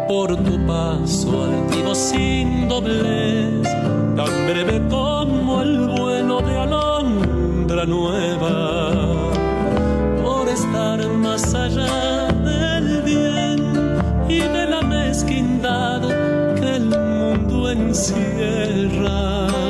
Por 0.09 0.36
tu 0.36 0.66
paso 0.66 1.44
altivo 1.44 1.94
sin 1.94 2.68
doblez, 2.68 3.62
tan 4.16 4.46
breve 4.46 4.80
como 4.88 5.62
el 5.62 5.88
vuelo 5.88 6.40
de 6.40 6.59
alondra 6.59 7.84
nueva 7.84 9.26
más 11.36 11.54
allá 11.54 12.28
del 12.44 13.02
bien 13.02 13.59
y 14.28 14.38
de 14.38 14.66
la 14.66 14.80
mezquindad 14.82 16.00
que 16.54 16.76
el 16.76 16.86
mundo 16.86 17.70
encierra. 17.70 19.65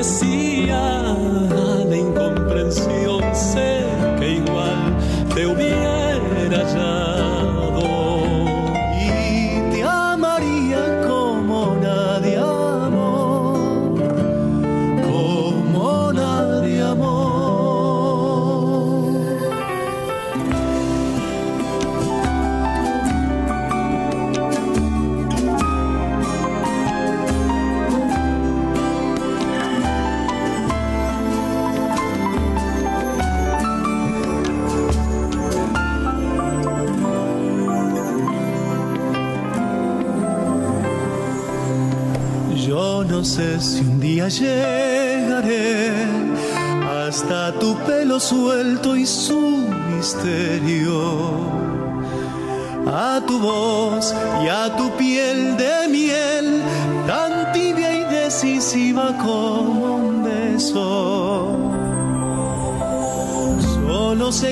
Mi 0.00 0.06
poesía 0.06 1.14
de 1.86 1.98
incomprensión 1.98 3.09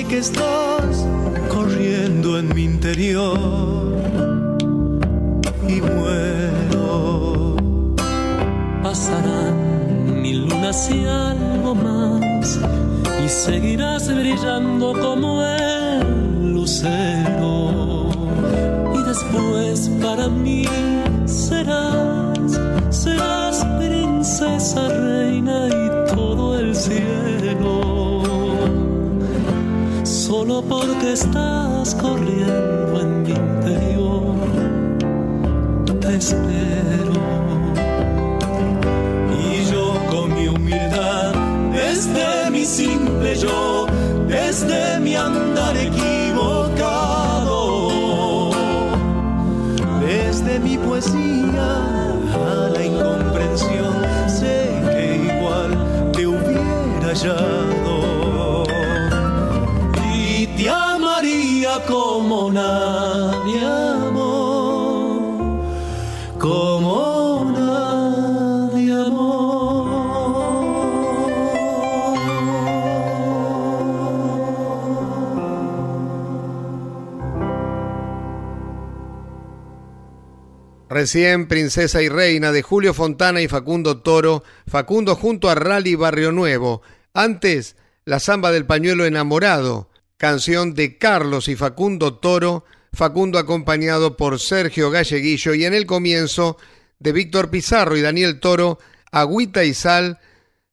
que 0.09 0.17
estás 0.17 0.58
poesía 50.99 52.15
a 52.33 52.69
la 52.73 52.88
Recién 80.99 81.47
Princesa 81.47 82.01
y 82.01 82.09
Reina 82.09 82.51
de 82.51 82.61
Julio 82.61 82.93
Fontana 82.93 83.41
y 83.41 83.47
Facundo 83.47 84.01
Toro, 84.01 84.43
Facundo 84.67 85.15
junto 85.15 85.49
a 85.49 85.55
Rally 85.55 85.95
Barrio 85.95 86.33
Nuevo. 86.33 86.81
Antes, 87.13 87.77
La 88.03 88.19
Zamba 88.19 88.51
del 88.51 88.65
Pañuelo 88.65 89.05
Enamorado, 89.05 89.89
canción 90.17 90.73
de 90.73 90.97
Carlos 90.97 91.47
y 91.47 91.55
Facundo 91.55 92.17
Toro, 92.17 92.65
Facundo 92.91 93.39
acompañado 93.39 94.17
por 94.17 94.41
Sergio 94.41 94.91
Galleguillo. 94.91 95.53
Y 95.53 95.63
en 95.63 95.73
el 95.73 95.85
comienzo 95.85 96.57
de 96.99 97.13
Víctor 97.13 97.49
Pizarro 97.49 97.95
y 97.95 98.01
Daniel 98.01 98.41
Toro, 98.41 98.77
Agüita 99.09 99.63
y 99.63 99.73
Sal, 99.73 100.19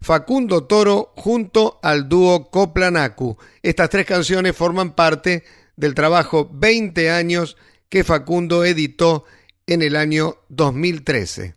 Facundo 0.00 0.64
Toro 0.64 1.12
junto 1.14 1.78
al 1.84 2.08
dúo 2.08 2.50
Coplanacu. 2.50 3.38
Estas 3.62 3.90
tres 3.90 4.06
canciones 4.06 4.56
forman 4.56 4.96
parte 4.96 5.44
del 5.76 5.94
trabajo 5.94 6.50
20 6.52 7.10
años 7.12 7.56
que 7.88 8.02
Facundo 8.02 8.64
editó 8.64 9.24
en 9.68 9.82
el 9.82 9.96
año 9.96 10.36
2013. 10.48 11.56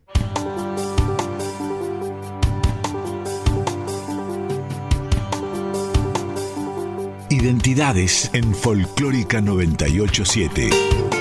Identidades 7.30 8.32
en 8.34 8.56
Folclórica 8.56 9.42
987. 9.42 11.19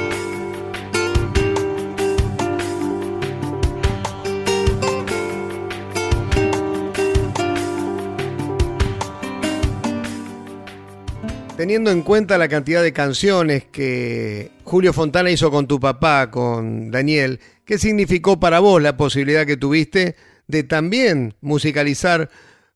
Teniendo 11.69 11.91
en 11.91 12.01
cuenta 12.01 12.39
la 12.39 12.49
cantidad 12.49 12.83
de 12.83 12.95
canciones 12.95 13.66
que 13.66 14.51
Julio 14.64 14.95
Fontana 14.95 15.29
hizo 15.29 15.51
con 15.51 15.69
tu 15.69 15.79
papá, 15.79 16.31
con 16.31 16.91
Daniel, 16.91 17.41
¿Qué 17.66 17.77
significó 17.77 18.41
para 18.41 18.61
vos 18.61 18.81
la 18.81 18.97
posibilidad 18.97 19.45
que 19.45 19.59
tuviste 19.59 20.16
de 20.47 20.62
también 20.62 21.35
musicalizar 21.43 22.31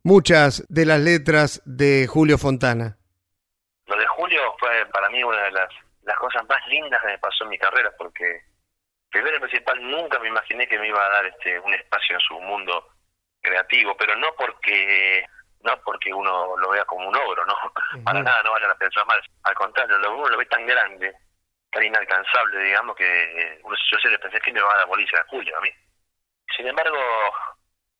muchas 0.04 0.66
de 0.68 0.84
las 0.84 1.00
letras 1.00 1.62
de 1.64 2.06
Julio 2.06 2.36
Fontana? 2.36 2.98
Lo 3.86 3.96
de 3.96 4.06
Julio 4.08 4.42
fue 4.60 4.84
para 4.92 5.08
mí 5.08 5.24
una 5.24 5.40
de 5.44 5.52
las, 5.52 5.70
cosas 6.18 6.46
más 6.46 6.60
lindas 6.68 7.00
que 7.00 7.08
me 7.08 7.18
pasó 7.18 7.44
en 7.44 7.48
mi 7.48 7.58
carrera, 7.58 7.90
porque 7.96 8.42
primero 9.10 9.38
y 9.38 9.40
principal 9.40 9.90
nunca 9.90 10.18
me 10.18 10.28
imaginé 10.28 10.68
que 10.68 10.78
me 10.78 10.88
iba 10.88 11.02
a 11.02 11.08
dar 11.08 11.24
este 11.24 11.58
un 11.60 11.72
espacio 11.72 12.16
en 12.16 12.20
su 12.20 12.38
mundo 12.42 12.88
creativo, 13.40 13.96
pero 13.96 14.14
no 14.16 14.34
porque 14.36 15.24
no 15.62 15.80
porque 15.84 16.12
uno 16.12 16.56
lo 16.56 16.70
vea 16.70 16.84
como 16.84 17.08
un 17.08 17.16
ogro, 17.16 17.44
no, 17.46 17.56
para 18.04 18.22
nada, 18.22 18.42
no 18.42 18.52
vayan 18.52 18.70
a 18.70 18.74
pensar 18.74 19.06
mal, 19.06 19.22
al 19.44 19.54
contrario, 19.54 19.98
lo, 19.98 20.16
uno 20.16 20.28
lo 20.28 20.38
ve 20.38 20.46
tan 20.46 20.66
grande, 20.66 21.14
tan 21.70 21.84
inalcanzable, 21.84 22.64
digamos, 22.64 22.96
que 22.96 23.60
uno, 23.62 23.76
yo 23.90 24.10
le 24.10 24.18
pensé 24.18 24.40
que 24.40 24.52
me 24.52 24.60
va 24.60 24.74
a 24.74 24.78
dar 24.78 24.86
bolilla 24.86 25.20
a 25.20 25.28
Julio, 25.28 25.56
a 25.56 25.60
mí. 25.60 25.70
Sin 26.56 26.66
embargo, 26.66 26.98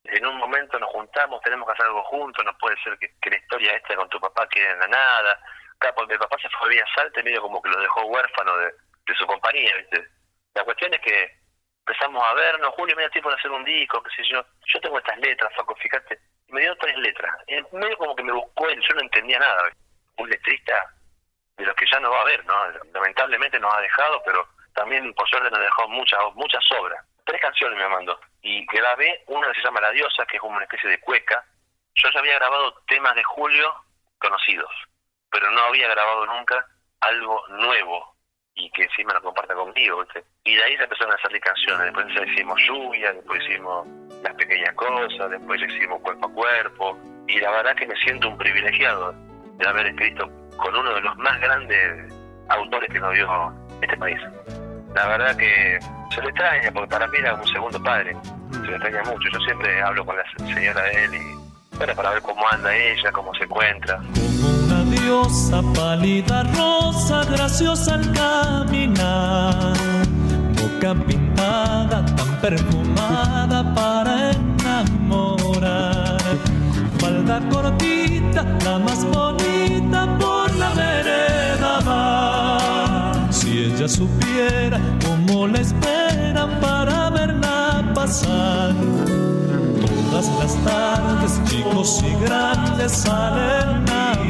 en 0.05 0.27
un 0.27 0.37
momento 0.37 0.79
nos 0.79 0.91
juntamos, 0.91 1.41
tenemos 1.43 1.67
que 1.67 1.73
hacer 1.73 1.87
algo 1.87 2.03
juntos, 2.05 2.45
no 2.45 2.57
puede 2.59 2.77
ser 2.83 2.99
que, 2.99 3.31
la 3.31 3.37
historia 3.37 3.77
esta 3.77 3.95
con 3.95 4.09
tu 4.09 4.21
papá 4.21 4.49
quede 4.49 4.71
en 4.71 4.81
la 4.81 4.89
nada, 4.89 5.39
claro, 5.79 5.95
porque 5.97 6.15
mi 6.15 6.19
papá 6.19 6.37
se 6.41 6.49
fue 6.51 6.79
a 6.81 6.95
Salta 6.95 7.23
medio 7.23 7.43
como 7.43 7.63
que 7.63 7.71
lo 7.71 7.81
dejó 7.81 8.05
huérfano 8.07 8.57
de, 8.59 8.73
de 9.07 9.15
su 9.15 9.27
compañía, 9.27 9.77
¿viste? 9.77 10.09
La 10.55 10.65
cuestión 10.65 10.93
es 10.95 11.01
que 11.01 11.43
empezamos 11.87 12.23
a 12.23 12.35
vernos, 12.35 12.75
Julio, 12.75 12.97
me 12.97 13.03
da 13.03 13.11
tiempo 13.11 13.31
de 13.31 13.37
hacer 13.37 13.51
un 13.51 13.65
disco, 13.65 14.03
qué 14.03 14.11
sé 14.17 14.29
yo, 14.29 14.45
yo 14.67 14.81
tengo 14.81 14.99
estas 14.99 15.19
letras, 15.19 15.53
Faco, 15.57 15.75
fíjate, 15.77 16.19
me 16.53 16.61
dio 16.61 16.77
tres 16.77 16.97
letras, 16.99 17.35
en 17.47 17.67
medio 17.73 17.97
como 17.97 18.15
que 18.15 18.23
me 18.23 18.33
buscó 18.33 18.69
él, 18.69 18.81
yo 18.89 18.95
no 18.95 19.03
entendía 19.03 19.39
nada, 19.39 19.71
un 20.19 20.29
letrista 20.29 20.95
de 21.57 21.65
los 21.65 21.75
que 21.77 21.87
ya 21.91 21.99
no 22.01 22.11
va 22.11 22.19
a 22.19 22.23
haber, 22.23 22.45
¿no? 22.45 22.55
Lamentablemente 22.93 23.59
nos 23.59 23.75
ha 23.75 23.81
dejado, 23.81 24.23
pero 24.25 24.47
también 24.75 25.13
por 25.15 25.29
suerte 25.29 25.51
nos 25.51 25.61
dejado 25.61 25.89
muchas, 25.89 26.21
muchas 26.35 26.65
obras. 26.73 27.05
Tres 27.25 27.41
canciones 27.41 27.79
me 27.79 27.89
mandó, 27.89 28.19
y 28.43 28.67
grabé 28.67 29.23
una 29.29 29.49
que 29.49 29.61
se 29.61 29.63
llama 29.63 29.81
La 29.81 29.91
Diosa, 29.91 30.27
que 30.27 30.37
es 30.37 30.43
una 30.43 30.63
especie 30.63 30.91
de 30.91 31.01
cueca. 31.01 31.45
Yo 31.95 32.11
ya 32.11 32.21
había 32.21 32.39
grabado 32.39 32.75
temas 32.87 33.15
de 33.15 33.23
Julio 33.23 33.75
conocidos, 34.19 34.71
pero 35.31 35.51
no 35.51 35.63
había 35.63 35.89
grabado 35.89 36.27
nunca 36.27 36.67
algo 37.01 37.47
nuevo, 37.49 38.17
y 38.55 38.71
que 38.71 38.85
encima 38.85 39.15
lo 39.15 39.23
comparta 39.23 39.55
conmigo, 39.55 40.05
Y 40.45 40.57
de 40.57 40.65
ahí 40.65 40.77
se 40.77 40.83
empezaron 40.83 41.15
a 41.15 41.19
salir 41.23 41.41
canciones, 41.41 41.87
después 41.87 42.29
hicimos 42.33 42.61
Lluvia, 42.67 43.13
después 43.13 43.41
hicimos 43.45 43.87
Las 44.25 44.35
Pequeñas 44.35 44.75
Cosas, 44.75 45.31
después 45.31 45.63
hicimos 45.63 46.01
Cuerpo 46.01 46.27
a 46.27 46.33
Cuerpo, 46.33 46.99
y 47.29 47.39
la 47.39 47.51
verdad 47.53 47.77
que 47.77 47.87
me 47.87 47.95
siento 47.97 48.29
un 48.29 48.37
privilegiado 48.37 49.15
de 49.59 49.69
haber 49.69 49.87
escrito 49.87 50.29
con 50.57 50.75
uno 50.75 50.95
de 50.95 51.01
los 51.01 51.17
más 51.19 51.41
grandes 51.41 52.13
autores 52.49 52.91
que 52.93 52.99
nos 52.99 53.15
dio 53.15 53.53
este 53.83 53.97
país. 53.97 54.19
La 54.97 55.07
verdad 55.07 55.37
que 55.37 55.79
se 56.13 56.21
le 56.21 56.29
extraña, 56.31 56.73
porque 56.73 56.89
para 56.89 57.07
mí 57.07 57.19
era 57.19 57.35
un 57.35 57.47
segundo 57.47 57.81
padre, 57.81 58.17
se 58.51 58.59
le 58.59 58.73
extraña 58.73 59.03
mucho. 59.05 59.29
Yo 59.33 59.41
siempre 59.43 59.81
hablo 59.81 60.05
con 60.05 60.17
la 60.17 60.25
señora 60.39 60.83
de 60.83 61.05
él 61.05 61.21
para 61.95 62.11
ver 62.11 62.23
cómo 62.23 62.43
anda 62.51 62.75
ella, 62.75 63.13
cómo 63.13 63.33
se 63.35 63.45
encuentra. 63.45 64.01
Diosa 64.87 65.63
pálida 65.75 66.43
rosa 66.43 67.25
graciosa 67.31 67.95
al 67.95 68.13
caminar 68.13 69.92
pintada 70.91 72.05
tan 72.05 72.41
perfumada 72.41 73.73
para 73.73 74.33
enamorar. 74.33 76.19
Falda 76.99 77.41
cortita 77.51 78.43
la 78.65 78.81
más 78.81 79.05
bonita 79.05 80.19
por 80.19 80.53
la 80.57 80.71
vereda 80.75 81.79
va. 81.87 83.29
Si 83.31 83.67
ella 83.67 83.89
supiera 83.89 84.81
cómo 85.05 85.47
la 85.47 85.61
esperan 85.61 86.59
para 86.61 87.11
verla 87.11 87.93
pasar. 87.95 88.75
Todas 90.11 90.29
las 90.41 90.57
tardes 90.65 91.41
chicos 91.45 92.03
y 92.03 92.25
grandes 92.25 92.91
salen 92.91 93.89
a 93.89 94.22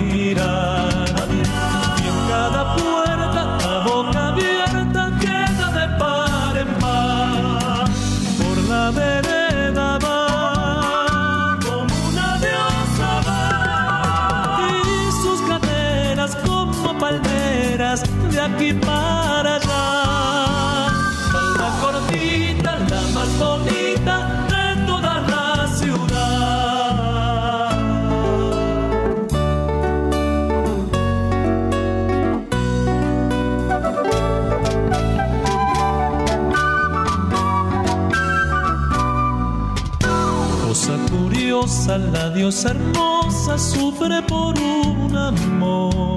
diosa 42.43 42.71
hermosa 42.71 43.57
sufre 43.57 44.21
por 44.23 44.59
un 44.59 45.17
amor. 45.17 46.17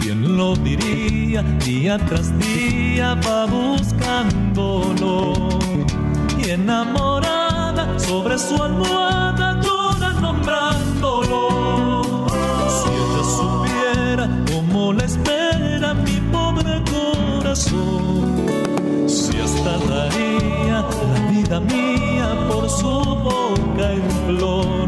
¿Quién 0.00 0.38
lo 0.38 0.56
diría? 0.56 1.42
Día 1.66 1.98
tras 1.98 2.28
día 2.38 3.14
va 3.26 3.44
buscándolo. 3.44 5.34
Y 6.38 6.48
enamorada 6.48 7.98
sobre 7.98 8.38
su 8.38 8.54
almohada 8.62 9.60
toda 9.60 10.14
nombrándolo. 10.14 11.42
Si 12.76 12.88
ella 13.02 13.24
supiera 13.38 14.24
cómo 14.50 14.94
le 14.94 15.04
espera 15.04 15.92
mi 15.92 16.22
pobre 16.32 16.82
corazón. 16.90 18.46
Si 19.06 19.36
hasta 19.46 19.76
daría 19.92 20.76
la 21.10 21.30
vida 21.30 21.60
mía 21.60 22.28
por 22.48 22.70
su 22.70 22.94
boca 23.28 23.92
en 23.92 24.10
flor. 24.26 24.83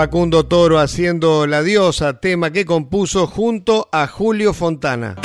Facundo 0.00 0.46
Toro 0.46 0.78
haciendo 0.78 1.46
La 1.46 1.62
Diosa, 1.62 2.20
tema 2.20 2.50
que 2.50 2.64
compuso 2.64 3.26
junto 3.26 3.90
a 3.92 4.06
Julio 4.06 4.54
Fontana. 4.54 5.16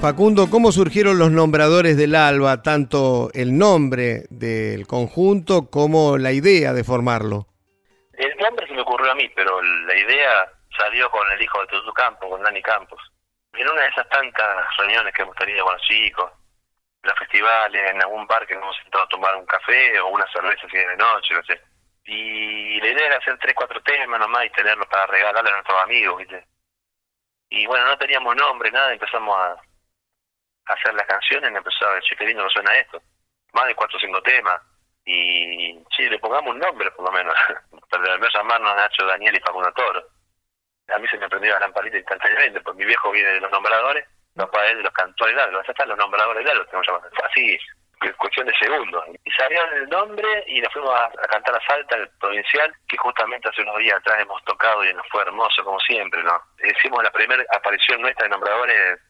Facundo, 0.00 0.48
¿cómo 0.48 0.72
surgieron 0.72 1.18
los 1.18 1.30
nombradores 1.30 1.98
del 1.98 2.14
ALBA, 2.14 2.62
tanto 2.62 3.28
el 3.34 3.58
nombre 3.58 4.24
del 4.30 4.86
conjunto 4.86 5.66
como 5.66 6.16
la 6.16 6.32
idea 6.32 6.72
de 6.72 6.82
formarlo? 6.82 7.46
El 8.24 8.38
nombre 8.38 8.66
se 8.66 8.72
me 8.72 8.80
ocurrió 8.80 9.12
a 9.12 9.14
mí, 9.14 9.28
pero 9.36 9.60
la 9.60 9.94
idea 9.94 10.50
salió 10.78 11.10
con 11.10 11.30
el 11.30 11.42
hijo 11.42 11.60
de 11.60 11.66
Tutu 11.66 11.92
Campos, 11.92 12.30
con 12.30 12.42
Dani 12.42 12.62
Campos. 12.62 12.98
En 13.52 13.68
una 13.68 13.82
de 13.82 13.88
esas 13.88 14.08
tantas 14.08 14.76
reuniones 14.78 15.12
que 15.12 15.22
hemos 15.22 15.36
tenido 15.36 15.62
con 15.62 15.74
los 15.74 15.82
chicos, 15.82 16.32
en 17.02 17.10
los 17.10 17.18
festivales, 17.18 17.90
en 17.90 18.00
algún 18.00 18.26
bar 18.26 18.46
que 18.46 18.54
nos 18.54 18.62
hemos 18.62 18.76
sentado 18.78 19.04
a 19.04 19.08
tomar 19.08 19.36
un 19.36 19.44
café 19.44 20.00
o 20.00 20.06
una 20.08 20.26
cerveza 20.32 20.66
así 20.66 20.78
de 20.78 20.96
noche, 20.96 21.34
no 21.34 21.42
sé. 21.44 21.60
Y 22.06 22.80
la 22.80 22.88
idea 22.88 23.06
era 23.08 23.18
hacer 23.18 23.36
tres, 23.38 23.54
cuatro 23.54 23.82
temas 23.82 24.18
nomás 24.18 24.46
y 24.46 24.50
tenerlos 24.50 24.86
para 24.88 25.06
regalarle 25.06 25.50
a 25.50 25.54
nuestros 25.54 25.82
amigos, 25.82 26.16
¿viste? 26.16 26.46
Y 27.50 27.66
bueno, 27.66 27.84
no 27.84 27.98
teníamos 27.98 28.34
nombre, 28.36 28.70
nada, 28.70 28.90
empezamos 28.90 29.36
a, 29.36 29.56
hacer 30.72 30.94
las 30.94 31.06
canciones 31.06 31.54
empezó 31.54 31.86
a 31.86 31.96
decir, 31.96 32.16
qué 32.16 32.24
lindo 32.24 32.48
suena 32.48 32.74
esto. 32.74 33.02
Más 33.52 33.66
de 33.66 33.74
cuatro 33.74 33.98
o 33.98 34.00
cinco 34.00 34.22
temas 34.22 34.62
y 35.04 35.78
sí, 35.96 36.08
le 36.08 36.18
pongamos 36.18 36.54
un 36.54 36.60
nombre 36.60 36.90
por 36.92 37.06
lo 37.06 37.12
menos, 37.12 37.34
para 37.90 38.18
llamarnos 38.32 38.76
Nacho, 38.76 39.06
Daniel 39.06 39.36
y 39.36 39.40
Facundo 39.40 39.72
Toro. 39.72 40.02
A 40.94 40.98
mí 40.98 41.08
se 41.08 41.18
me 41.18 41.28
prendió 41.28 41.52
la 41.54 41.60
lamparita 41.60 41.96
instantáneamente, 41.96 42.60
pues 42.60 42.76
mi 42.76 42.84
viejo 42.84 43.10
viene 43.10 43.30
de 43.30 43.40
los 43.40 43.50
nombradores 43.50 44.06
papá 44.34 44.66
es 44.66 44.76
de 44.76 44.82
los 44.82 44.92
cantores 44.92 45.34
largos, 45.36 45.60
allá 45.60 45.70
están 45.70 45.88
los 45.88 45.98
nombradores 45.98 46.44
largos, 46.44 46.66
que 46.66 46.76
llamado. 46.76 47.10
así, 47.24 47.58
cuestión 48.18 48.46
de 48.46 48.54
segundos. 48.58 49.04
Y 49.24 49.30
salió 49.30 49.64
el 49.72 49.88
nombre 49.88 50.44
y 50.46 50.60
nos 50.60 50.72
fuimos 50.72 50.94
a, 50.94 51.10
cantar 51.28 51.56
a 51.56 51.66
Salta, 51.66 51.96
el 51.96 52.08
provincial, 52.20 52.72
que 52.88 52.96
justamente 52.96 53.48
hace 53.48 53.62
unos 53.62 53.78
días 53.78 53.98
atrás 53.98 54.20
hemos 54.20 54.42
tocado 54.44 54.84
y 54.84 54.92
nos 54.92 55.06
fue 55.08 55.22
hermoso, 55.22 55.64
como 55.64 55.78
siempre, 55.80 56.22
¿no? 56.22 56.38
Hicimos 56.62 57.02
la 57.02 57.10
primera 57.10 57.42
aparición 57.56 58.02
nuestra 58.02 58.24
de 58.24 58.30
nombradores 58.30 59.00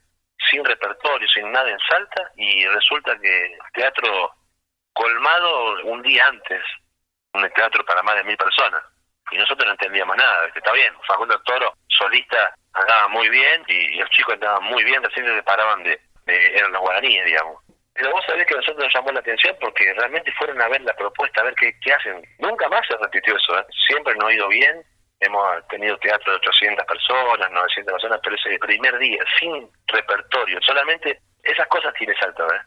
sin 0.50 0.64
repertorio, 0.64 1.26
sin 1.28 1.50
nada 1.50 1.70
en 1.70 1.78
Salta, 1.88 2.30
y 2.36 2.66
resulta 2.66 3.18
que 3.18 3.56
teatro 3.72 4.32
colmado 4.94 5.82
un 5.84 6.02
día 6.02 6.26
antes, 6.26 6.62
un 7.34 7.48
teatro 7.50 7.84
para 7.84 8.02
más 8.02 8.16
de 8.16 8.24
mil 8.24 8.36
personas. 8.36 8.82
Y 9.30 9.36
nosotros 9.36 9.66
no 9.66 9.72
entendíamos 9.72 10.16
nada, 10.16 10.46
está 10.54 10.72
bien, 10.72 10.92
Facundo 11.06 11.40
Toro, 11.42 11.74
solista, 11.88 12.54
andaba 12.72 13.08
muy 13.08 13.28
bien 13.28 13.64
y, 13.68 13.96
los 13.96 14.10
chicos 14.10 14.34
andaban 14.34 14.64
muy 14.64 14.84
bien, 14.84 15.02
recién 15.02 15.26
se 15.26 15.42
paraban 15.42 15.82
de, 15.82 16.00
de, 16.26 16.56
eran 16.56 16.72
los 16.72 16.80
guaraníes, 16.80 17.24
digamos. 17.24 17.62
Pero 17.94 18.10
vos 18.10 18.24
sabés 18.26 18.46
que 18.46 18.54
a 18.54 18.56
nosotros 18.56 18.84
nos 18.84 18.94
llamó 18.94 19.12
la 19.12 19.20
atención 19.20 19.56
porque 19.60 19.94
realmente 19.94 20.32
fueron 20.32 20.60
a 20.60 20.68
ver 20.68 20.82
la 20.82 20.94
propuesta, 20.94 21.40
a 21.40 21.44
ver 21.44 21.54
qué, 21.54 21.72
qué 21.80 21.92
hacen. 21.92 22.22
Nunca 22.38 22.68
más 22.68 22.86
se 22.88 22.96
repitió 22.96 23.36
eso, 23.36 23.58
¿eh? 23.58 23.66
siempre 23.86 24.14
nos 24.16 24.28
ha 24.28 24.32
ido 24.32 24.48
bien. 24.48 24.82
Hemos 25.20 25.68
tenido 25.68 25.96
teatro 25.98 26.32
de 26.32 26.38
800 26.38 26.84
personas, 26.86 27.50
900 27.50 27.92
personas, 27.92 28.20
pero 28.22 28.36
ese 28.36 28.58
primer 28.58 28.98
día, 28.98 29.24
sin 29.38 29.70
repertorio, 29.86 30.60
solamente 30.60 31.20
esas 31.44 31.66
cosas 31.68 31.94
tiene 31.94 32.14
salto, 32.16 32.52
¿eh? 32.52 32.60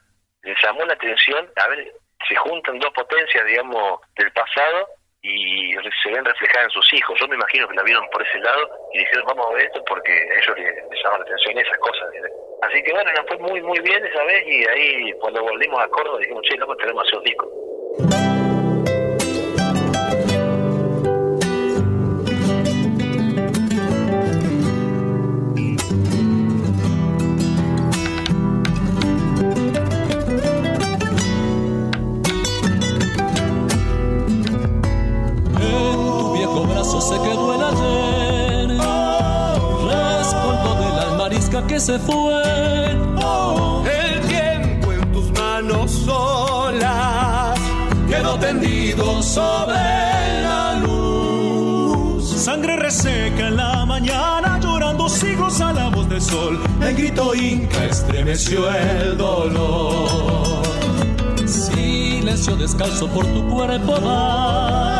Les 0.43 0.57
llamó 0.63 0.86
la 0.86 0.93
atención, 0.93 1.51
a 1.55 1.67
ver, 1.67 1.91
se 2.28 2.36
juntan 2.36 2.80
dos 2.80 2.91
potencias, 2.93 3.45
digamos, 3.45 3.99
del 4.15 4.32
pasado 4.32 4.88
y 5.22 5.74
se 6.03 6.11
ven 6.11 6.24
reflejadas 6.24 6.65
en 6.65 6.72
sus 6.72 6.93
hijos. 6.93 7.20
Yo 7.20 7.28
me 7.28 7.36
imagino 7.36 7.68
que 7.68 7.76
la 7.76 7.84
vieron 7.84 8.07
por 8.11 8.22
ese 8.22 8.39
lado 8.39 8.70
y 8.93 8.99
dijeron, 8.99 9.26
vamos 9.28 9.47
a 9.47 9.53
ver 9.53 9.65
esto 9.65 9.84
porque 9.86 10.11
a 10.11 10.39
ellos 10.39 10.57
les, 10.57 10.76
les 10.89 11.03
llama 11.03 11.18
la 11.18 11.24
atención 11.24 11.57
esas 11.57 11.78
cosas. 11.80 12.07
Así 12.61 12.84
que 12.84 12.91
bueno, 12.93 13.11
nos 13.11 13.28
fue 13.28 13.38
muy, 13.38 13.61
muy 13.61 13.80
bien 13.80 14.05
esa 14.05 14.24
vez 14.24 14.43
y 14.47 14.65
ahí 14.68 15.13
cuando 15.20 15.41
volvimos 15.43 15.80
a 15.82 15.88
Córdoba 15.89 16.20
dijimos, 16.20 16.43
che, 16.43 16.57
loco, 16.57 16.76
tenemos 16.78 17.03
que 17.03 17.07
hacer 17.07 17.20
un 17.20 17.26
disco. 17.26 18.36
Se 41.88 41.97
fue. 41.99 42.43
el 42.91 44.19
tiempo 44.27 44.91
en 44.91 45.09
tus 45.13 45.31
manos 45.39 45.89
solas 45.89 47.57
quedó 48.09 48.38
tendido 48.38 49.23
sobre 49.23 50.41
la 50.43 50.81
luz. 50.83 52.29
Sangre 52.29 52.75
reseca 52.75 53.47
en 53.47 53.55
la 53.55 53.85
mañana, 53.85 54.59
llorando 54.59 55.07
siglos 55.07 55.61
a 55.61 55.71
la 55.71 55.88
voz 55.88 56.09
del 56.09 56.21
sol. 56.21 56.59
El 56.81 56.93
grito 56.93 57.33
inca 57.33 57.85
estremeció 57.85 58.69
el 58.69 59.17
dolor. 59.17 60.63
Silencio 61.45 62.57
descalzo 62.57 63.07
por 63.07 63.25
tu 63.27 63.47
cuerpo 63.47 63.93
va. 64.05 64.99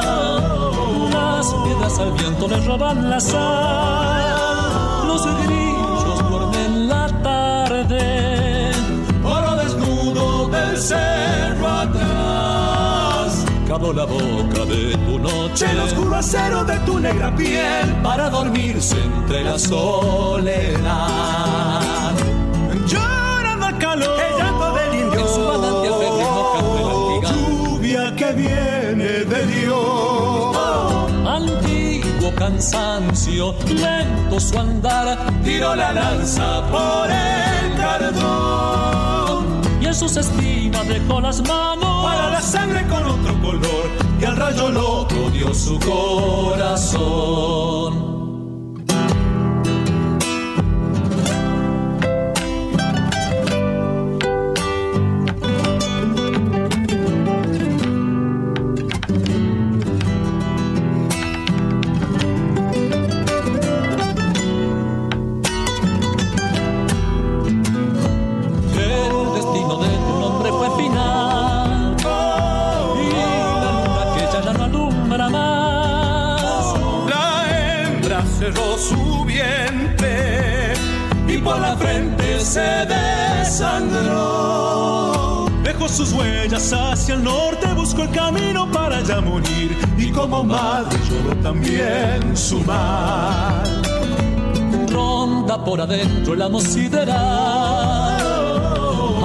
Las 1.12 1.54
piedras 1.66 2.00
al 2.00 2.14
viento 2.14 2.48
le 2.48 2.66
roban 2.66 3.10
la 3.10 3.20
sal. 3.20 5.06
Los 5.06 5.26
la 13.78 14.06
boca 14.06 14.66
de 14.66 14.98
tu 15.06 15.20
noche, 15.20 15.70
el 15.72 15.80
oscuro 15.80 16.16
acero 16.16 16.64
de 16.64 16.78
tu 16.80 17.00
negra 17.00 17.34
piel, 17.36 17.94
para 18.02 18.28
dormirse 18.28 18.96
entre 19.04 19.44
la 19.44 19.60
soledad. 19.60 20.82
Llorando 22.88 23.66
al 23.68 23.78
calor, 23.78 24.20
el 24.20 24.38
llanto 24.38 24.74
del 24.74 25.00
indio, 25.00 25.20
en 25.20 25.28
su 25.28 25.40
manantial 25.42 25.94
Lluvia 27.22 28.16
que 28.16 28.34
viene 28.34 29.26
de 29.26 29.46
Dios. 29.46 30.58
antiguo 31.28 32.34
cansancio, 32.36 33.54
lento 33.68 34.40
su 34.40 34.58
andar, 34.58 35.32
tiró 35.44 35.76
la 35.76 35.94
lanza 35.94 36.64
por 36.72 37.12
el 37.12 37.76
cardón. 37.78 39.46
En 39.82 39.94
sus 39.94 40.18
espinas 40.18 40.88
dejó 40.88 41.22
las 41.22 41.48
manos 41.48 41.87
para 42.04 42.30
la 42.30 42.42
sangre 42.42 42.86
con 42.88 43.06
otro 43.06 43.40
color 43.42 43.90
que 44.20 44.26
al 44.26 44.36
rayo 44.36 44.70
loco 44.70 45.30
dio 45.32 45.54
su 45.54 45.80
corazón. 45.80 46.98
Amo 96.34 96.60
sideral. 96.60 97.16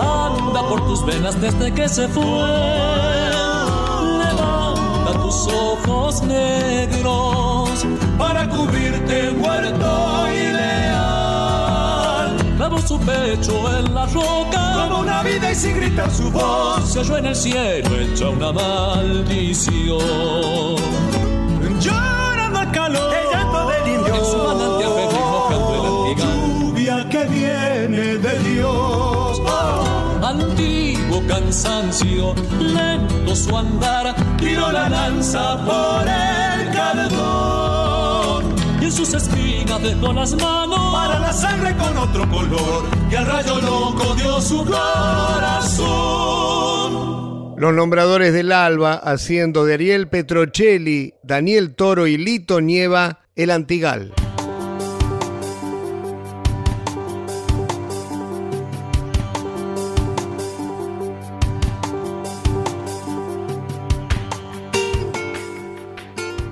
Anda 0.01 0.63
por 0.69 0.87
tus 0.87 1.05
venas 1.05 1.41
desde 1.41 1.73
que 1.75 1.89
se 1.89 2.09
fue. 2.09 2.23
Levanta 4.23 5.13
tus 5.23 5.49
ojos 5.49 6.23
negros 6.23 7.85
para 8.19 8.49
cubrirte 8.49 9.33
muerto 9.33 10.29
y 10.33 10.53
clavó 12.57 12.79
su 12.79 12.99
pecho 13.01 13.79
en 13.79 13.95
la 13.95 14.07
roca. 14.07 14.87
Como 14.89 15.01
una 15.01 15.23
vida 15.23 15.51
y 15.51 15.55
sin 15.55 15.77
gritar 15.77 16.11
su 16.11 16.31
voz, 16.31 16.89
se 16.93 17.01
oyó 17.01 17.19
en 17.19 17.27
el 17.27 17.37
cielo 17.37 18.01
hecha 18.01 18.29
una 18.29 18.53
maldición. 18.53 19.99
Dios. 28.53 29.41
Oh. 29.45 30.21
Antiguo 30.23 31.23
cansancio, 31.27 32.35
lento 32.61 33.35
su 33.37 33.57
andar, 33.57 34.15
tiró 34.39 34.71
la 34.73 34.89
lanza 34.89 35.59
por 35.65 36.07
el 36.09 36.71
cardón. 36.73 38.55
Y 38.81 38.85
en 38.85 38.93
sus 38.93 39.13
espinas 39.15 39.83
dejó 39.83 40.13
las 40.13 40.35
manos 40.35 40.93
para 40.93 41.19
la 41.19 41.33
sangre 41.33 41.77
con 41.77 41.97
otro 41.97 42.29
color 42.31 42.85
que 43.11 43.17
al 43.19 43.27
rayo 43.27 43.61
loco 43.61 44.15
dio 44.15 44.41
su 44.41 44.65
corazón. 44.65 46.03
Los 47.59 47.75
nombradores 47.75 48.33
del 48.33 48.51
Alba 48.51 48.95
haciendo 48.95 49.65
de 49.65 49.75
Ariel 49.75 50.09
Petrocelli, 50.09 51.15
Daniel 51.23 51.75
Toro 51.75 52.07
y 52.09 52.17
Lito 52.17 52.61
Nieva 52.61 53.21
el 53.37 53.51
Antigal. 53.51 54.13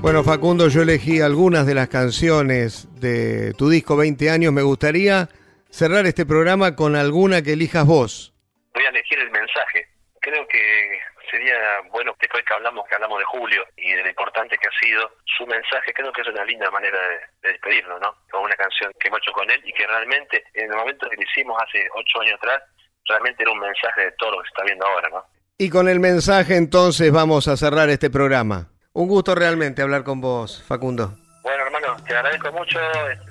Bueno, 0.01 0.25
Facundo, 0.25 0.69
yo 0.69 0.81
elegí 0.81 1.21
algunas 1.21 1.67
de 1.67 1.75
las 1.75 1.89
canciones 1.89 2.89
de 2.99 3.53
tu 3.53 3.69
disco 3.69 3.99
20 3.99 4.31
años. 4.31 4.51
Me 4.51 4.63
gustaría 4.63 5.29
cerrar 5.69 6.07
este 6.07 6.25
programa 6.25 6.75
con 6.75 6.97
alguna 6.97 7.43
que 7.43 7.53
elijas 7.53 7.85
vos. 7.85 8.33
Voy 8.73 8.83
a 8.83 8.89
elegir 8.89 9.19
el 9.19 9.31
mensaje. 9.31 9.89
Creo 10.23 10.49
que 10.49 10.99
sería 11.31 11.55
bueno, 11.93 12.17
después 12.19 12.43
que 12.49 12.55
hablamos, 12.55 12.89
que 12.89 12.95
hablamos 12.95 13.19
de 13.19 13.25
Julio 13.27 13.63
y 13.77 13.93
de 13.93 14.03
lo 14.03 14.09
importante 14.09 14.57
que 14.57 14.69
ha 14.69 14.81
sido 14.81 15.11
su 15.37 15.47
mensaje, 15.47 15.93
creo 15.93 16.11
que 16.13 16.23
es 16.23 16.29
una 16.29 16.47
linda 16.47 16.71
manera 16.71 16.99
de, 17.43 17.51
despedirnos, 17.51 18.01
¿no? 18.01 18.15
Con 18.31 18.45
una 18.45 18.57
canción 18.57 18.91
que 18.99 19.09
hemos 19.09 19.21
hecho 19.21 19.33
con 19.33 19.51
él 19.51 19.61
y 19.67 19.73
que 19.75 19.87
realmente 19.87 20.45
en 20.55 20.71
el 20.71 20.79
momento 20.79 21.11
que 21.11 21.17
lo 21.17 21.23
hicimos 21.23 21.61
hace 21.63 21.87
ocho 21.95 22.23
años 22.23 22.39
atrás, 22.41 22.63
realmente 23.07 23.43
era 23.43 23.53
un 23.53 23.61
mensaje 23.61 24.01
de 24.01 24.13
todo 24.13 24.31
lo 24.33 24.39
que 24.39 24.45
se 24.45 24.49
está 24.49 24.65
viendo 24.65 24.87
ahora, 24.87 25.11
¿no? 25.11 25.25
Y 25.59 25.69
con 25.69 25.91
el 25.91 26.01
mensaje 26.01 26.57
entonces 26.57 27.13
vamos 27.13 27.49
a 27.49 27.57
cerrar 27.59 27.91
este 27.91 28.09
programa. 28.09 28.71
Un 28.93 29.07
gusto 29.07 29.37
realmente 29.37 29.83
hablar 29.83 30.03
con 30.03 30.21
vos, 30.21 30.65
Facundo. 30.67 31.15
Bueno, 31.45 31.63
hermano, 31.65 31.95
te 32.05 32.13
agradezco 32.13 32.51
mucho, 32.51 32.81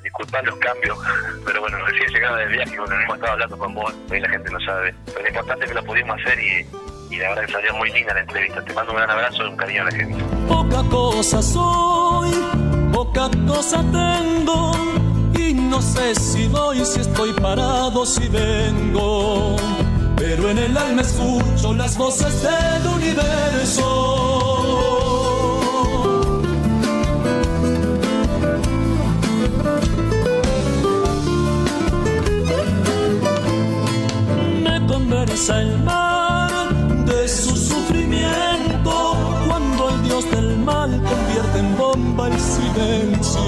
disculpad 0.01 0.45
los 0.45 0.57
cambios, 0.59 0.97
pero 1.45 1.59
bueno, 1.59 1.85
recién 1.85 2.09
llegado 2.11 2.37
del 2.37 2.49
viaje, 2.49 2.79
bueno, 2.79 2.95
hemos 2.95 3.15
estado 3.15 3.33
hablando 3.33 3.57
con 3.57 3.75
vos, 3.75 3.93
hoy 4.09 4.21
la 4.21 4.29
gente 4.29 4.49
no 4.51 4.59
sabe, 4.61 4.95
pero 5.07 5.21
lo 5.21 5.27
importante 5.27 5.65
es 5.65 5.71
que 5.71 5.75
lo 5.75 5.83
pudimos 5.83 6.17
hacer 6.21 6.39
y, 6.39 6.65
y 7.13 7.17
la 7.17 7.29
verdad 7.29 7.45
que 7.45 7.51
salió 7.51 7.75
muy 7.75 7.91
linda 7.91 8.13
la 8.13 8.21
entrevista. 8.21 8.63
Te 8.63 8.73
mando 8.73 8.93
un 8.93 8.97
gran 8.99 9.09
abrazo 9.09 9.43
y 9.43 9.47
un 9.47 9.57
cariño 9.57 9.81
a 9.81 9.85
la 9.85 9.91
gente. 9.91 10.23
Poca 10.47 10.81
cosa 10.89 11.41
soy, 11.41 12.31
poca 12.93 13.29
cosa 13.45 13.83
tengo, 13.91 14.71
y 15.37 15.53
no 15.55 15.81
sé 15.81 16.15
si 16.15 16.47
voy, 16.47 16.85
si 16.85 17.01
estoy 17.01 17.33
parado, 17.33 18.05
si 18.05 18.29
vengo. 18.29 19.57
Pero 20.15 20.51
en 20.51 20.57
el 20.57 20.77
alma 20.77 21.01
escucho 21.01 21.73
las 21.73 21.97
voces 21.97 22.43
del 22.43 22.87
universo. 22.87 24.29
El 35.11 35.79
mar 35.79 36.51
de 37.05 37.27
su 37.27 37.55
sufrimiento 37.55 39.15
cuando 39.47 39.89
el 39.89 40.03
dios 40.03 40.29
del 40.29 40.57
mal 40.59 40.91
convierte 40.91 41.59
en 41.59 41.77
bomba 41.77 42.27
el 42.27 42.39
silencio. 42.39 43.41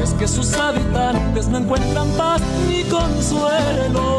Es 0.00 0.12
que 0.14 0.28
sus 0.28 0.54
habitantes 0.54 1.48
no 1.48 1.58
encuentran 1.58 2.08
paz 2.16 2.40
ni 2.68 2.84
consuelo. 2.84 4.18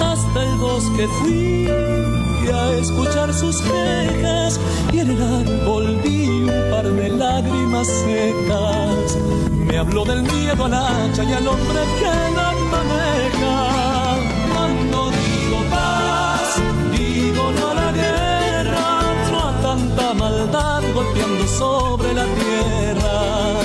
Hasta 0.00 0.42
el 0.44 0.58
bosque 0.58 1.08
fui 1.20 2.09
a 2.48 2.72
escuchar 2.76 3.32
sus 3.32 3.60
quejas 3.60 4.58
y 4.92 5.00
en 5.00 5.10
el 5.10 5.22
árbol 5.22 6.00
vi 6.04 6.28
un 6.28 6.70
par 6.70 6.84
de 6.84 7.08
lágrimas 7.10 7.86
secas. 7.86 9.18
Me 9.66 9.78
habló 9.78 10.04
del 10.04 10.22
miedo 10.22 10.64
al 10.64 10.74
hacha 10.74 11.24
y 11.24 11.32
al 11.32 11.46
hombre 11.46 11.80
que 11.98 12.12
la 12.36 12.52
maneja. 12.74 14.16
Cuando 14.52 15.10
digo 15.10 15.58
paz, 15.70 16.56
digo 16.96 17.52
no 17.58 17.70
a 17.70 17.74
la 17.74 17.92
guerra, 17.92 19.02
no 19.30 19.38
a 19.48 19.52
tanta 19.62 20.14
maldad 20.14 20.82
golpeando 20.94 21.46
sobre 21.46 22.14
la 22.14 22.24
tierra. 22.24 23.60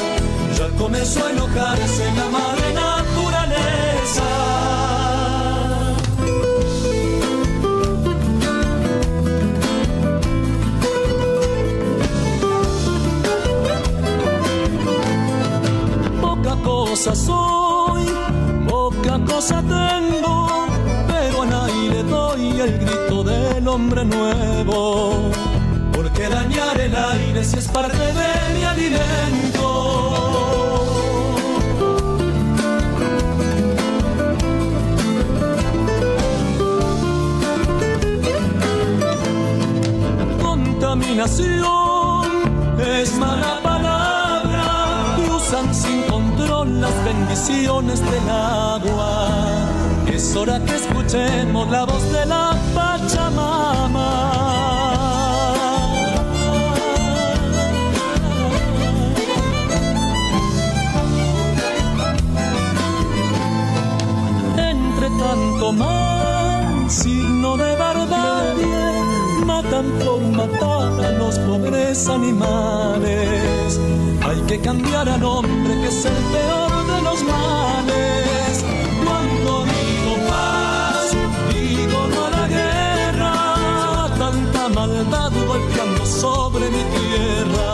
Ya 0.57 0.67
comenzó 0.77 1.25
a 1.25 1.31
enojarse 1.31 2.05
la 2.15 2.29
madre 2.29 2.64
cosa 17.05 17.15
soy, 17.15 18.05
poca 18.67 19.19
cosa 19.25 19.61
tengo, 19.61 20.47
pero 21.07 21.43
a 21.43 21.45
nadie 21.45 21.89
le 21.91 22.03
doy 22.03 22.59
el 22.59 22.79
grito 22.79 23.23
del 23.23 23.67
hombre 23.67 24.05
nuevo. 24.05 25.29
Porque 25.93 26.27
dañar 26.27 26.81
el 26.81 26.95
aire 26.95 27.43
si 27.43 27.59
es 27.59 27.67
parte 27.67 27.95
de 27.95 28.53
mi 28.55 28.63
alimento. 28.63 29.67
Contaminación 40.41 42.31
es 42.79 43.15
mala 43.19 43.59
palabra 43.61 43.84
las 46.81 47.03
bendiciones 47.03 47.99
del 47.99 48.29
agua. 48.29 49.29
Es 50.07 50.35
hora 50.35 50.59
que 50.63 50.75
escuchemos 50.75 51.69
la 51.69 51.85
voz 51.85 52.03
de 52.11 52.25
la 52.25 52.57
Pachamama. 52.73 54.11
Entre 64.57 65.09
tanto 65.09 65.73
mal, 65.73 66.89
signo 66.89 67.57
de 67.57 67.74
matan 69.75 69.99
por 70.05 70.21
matar 70.21 71.05
a 71.05 71.11
los 71.11 71.37
pobres 71.39 72.07
animales 72.07 73.79
hay 74.21 74.41
que 74.47 74.59
cambiar 74.59 75.07
al 75.09 75.23
hombre 75.23 75.73
que 75.81 75.87
es 75.87 76.05
el 76.05 76.13
peor 76.13 76.87
de 76.87 77.01
los 77.01 77.23
males. 77.23 78.63
Cuando 79.03 79.65
digo 79.65 80.15
paz, 80.27 81.11
digo 81.53 82.07
no 82.07 82.25
a 82.25 82.29
la 82.29 82.47
guerra. 82.47 83.33
Tanta 84.17 84.69
maldad 84.69 85.31
golpeando 85.47 86.05
sobre 86.05 86.69
mi 86.69 86.83
tierra. 86.95 87.71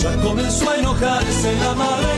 Ya 0.00 0.16
comenzó 0.22 0.70
a 0.70 0.76
enojarse 0.76 1.56
la 1.56 1.74
madre 1.74 2.09